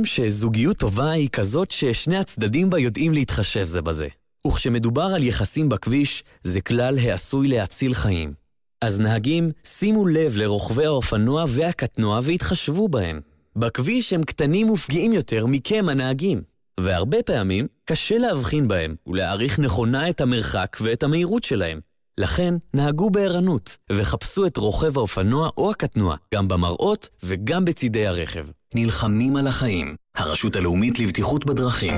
אומרים 0.00 0.30
שזוגיות 0.30 0.76
טובה 0.76 1.10
היא 1.10 1.28
כזאת 1.28 1.70
ששני 1.70 2.16
הצדדים 2.16 2.70
בה 2.70 2.78
יודעים 2.78 3.12
להתחשב 3.12 3.62
זה 3.62 3.82
בזה. 3.82 4.08
וכשמדובר 4.46 5.02
על 5.02 5.22
יחסים 5.22 5.68
בכביש, 5.68 6.24
זה 6.42 6.60
כלל 6.60 6.98
העשוי 6.98 7.48
להציל 7.48 7.94
חיים. 7.94 8.34
אז 8.80 9.00
נהגים, 9.00 9.50
שימו 9.64 10.06
לב 10.06 10.36
לרוכבי 10.36 10.84
האופנוע 10.86 11.44
והקטנוע 11.48 12.20
והתחשבו 12.22 12.88
בהם. 12.88 13.20
בכביש 13.56 14.12
הם 14.12 14.22
קטנים 14.22 14.70
ופגיעים 14.70 15.12
יותר 15.12 15.46
מכם 15.46 15.88
הנהגים, 15.88 16.42
והרבה 16.80 17.22
פעמים 17.22 17.66
קשה 17.84 18.18
להבחין 18.18 18.68
בהם 18.68 18.94
ולהעריך 19.06 19.58
נכונה 19.58 20.10
את 20.10 20.20
המרחק 20.20 20.76
ואת 20.80 21.02
המהירות 21.02 21.42
שלהם. 21.42 21.80
לכן, 22.20 22.54
נהגו 22.74 23.10
בערנות, 23.10 23.76
וחפשו 23.92 24.46
את 24.46 24.56
רוכב 24.56 24.98
האופנוע 24.98 25.48
או 25.56 25.70
הקטנוע, 25.70 26.16
גם 26.34 26.48
במראות 26.48 27.08
וגם 27.22 27.64
בצידי 27.64 28.06
הרכב. 28.06 28.46
נלחמים 28.74 29.36
על 29.36 29.46
החיים. 29.46 29.94
הרשות 30.16 30.56
הלאומית 30.56 30.98
לבטיחות 30.98 31.46
בדרכים. 31.46 31.94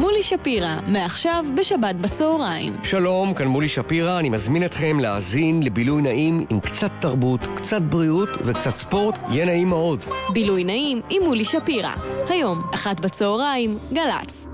מולי 0.00 0.22
שפירא, 0.22 0.80
מעכשיו 0.86 1.44
בשבת 1.56 1.94
בצהריים. 1.94 2.76
שלום, 2.82 3.34
כאן 3.34 3.46
מולי 3.46 3.68
שפירא, 3.68 4.18
אני 4.18 4.28
מזמין 4.28 4.64
אתכם 4.64 5.00
להאזין 5.00 5.62
לבילוי 5.62 6.02
נעים 6.02 6.46
עם 6.50 6.60
קצת 6.60 6.90
תרבות, 7.00 7.40
קצת 7.56 7.82
בריאות 7.82 8.28
וקצת 8.44 8.74
ספורט, 8.74 9.18
יהיה 9.30 9.46
נעים 9.46 9.68
מאוד. 9.68 10.04
בילוי 10.32 10.64
נעים 10.64 11.00
עם 11.10 11.22
מולי 11.24 11.44
שפירא. 11.44 11.92
היום, 12.28 12.60
אחת 12.74 13.00
בצהריים, 13.00 13.78
גל"צ. 13.92 14.48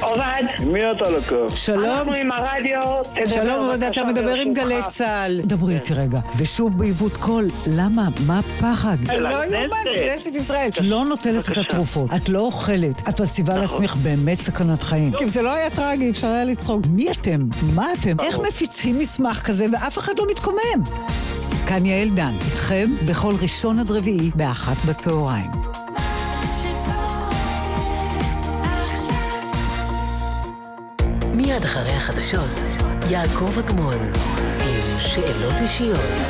עובד. 0.00 0.42
מי 0.60 0.90
אתה 0.90 1.10
לקוח? 1.10 1.56
שלום. 1.56 1.84
אנחנו 1.84 2.12
עם 2.12 2.32
הרדיו. 2.32 2.80
תדבר 3.02 3.26
שלום, 3.26 3.68
בבקשה 3.68 4.02
אתה 4.02 4.04
מדבר 4.04 4.34
עם. 4.34 4.52
גלי 4.52 4.80
צה"ל. 4.88 5.40
דברי 5.44 5.74
איתי 5.74 5.94
רגע. 5.94 6.18
ושוב 6.36 6.78
בעיוות 6.78 7.12
קול, 7.12 7.46
למה? 7.66 8.08
מה 8.26 8.38
הפחד? 8.38 8.96
לא. 9.18 9.28
יאומן, 9.28 9.76
כנסת 9.94 10.34
ישראל. 10.34 10.68
את 10.68 10.80
לא 10.80 11.04
נוטלת 11.04 11.52
את 11.52 11.58
התרופות, 11.58 12.10
את 12.16 12.28
לא 12.28 12.40
אוכלת, 12.40 13.08
את 13.08 13.20
מציבה 13.20 13.62
נכון. 13.62 13.82
לעצמך 13.82 13.96
באמת 14.02 14.38
סכנת 14.38 14.82
חיים. 14.82 15.12
אם 15.22 15.28
זה 15.28 15.42
לא 15.42 15.52
היה 15.52 15.70
טרגי, 15.70 16.10
אפשר 16.10 16.26
היה 16.26 16.44
לצחוק. 16.44 16.80
מי 16.90 17.10
אתם? 17.10 17.48
מה 17.74 17.86
אתם? 18.00 18.20
איך 18.20 18.38
מפיצים 18.48 18.98
מסמך 18.98 19.42
כזה 19.42 19.66
ואף 19.72 19.98
אחד 19.98 20.12
לא 20.18 20.26
מתקומם? 20.30 20.82
כאן 21.66 21.86
יעל 21.86 22.08
דן, 22.08 22.32
איתכם 22.46 22.90
בכל 23.08 23.34
ראשון 23.42 23.78
עד 23.78 23.90
רביעי, 23.90 24.30
באחת 24.34 24.84
בצהריים. 24.88 25.69
מיד 31.40 31.64
אחרי 31.64 31.92
החדשות, 31.92 32.50
יעקב 33.10 33.58
אגמון, 33.58 34.12
עם 34.60 34.98
שאלות 34.98 35.60
אישיות. 35.60 36.20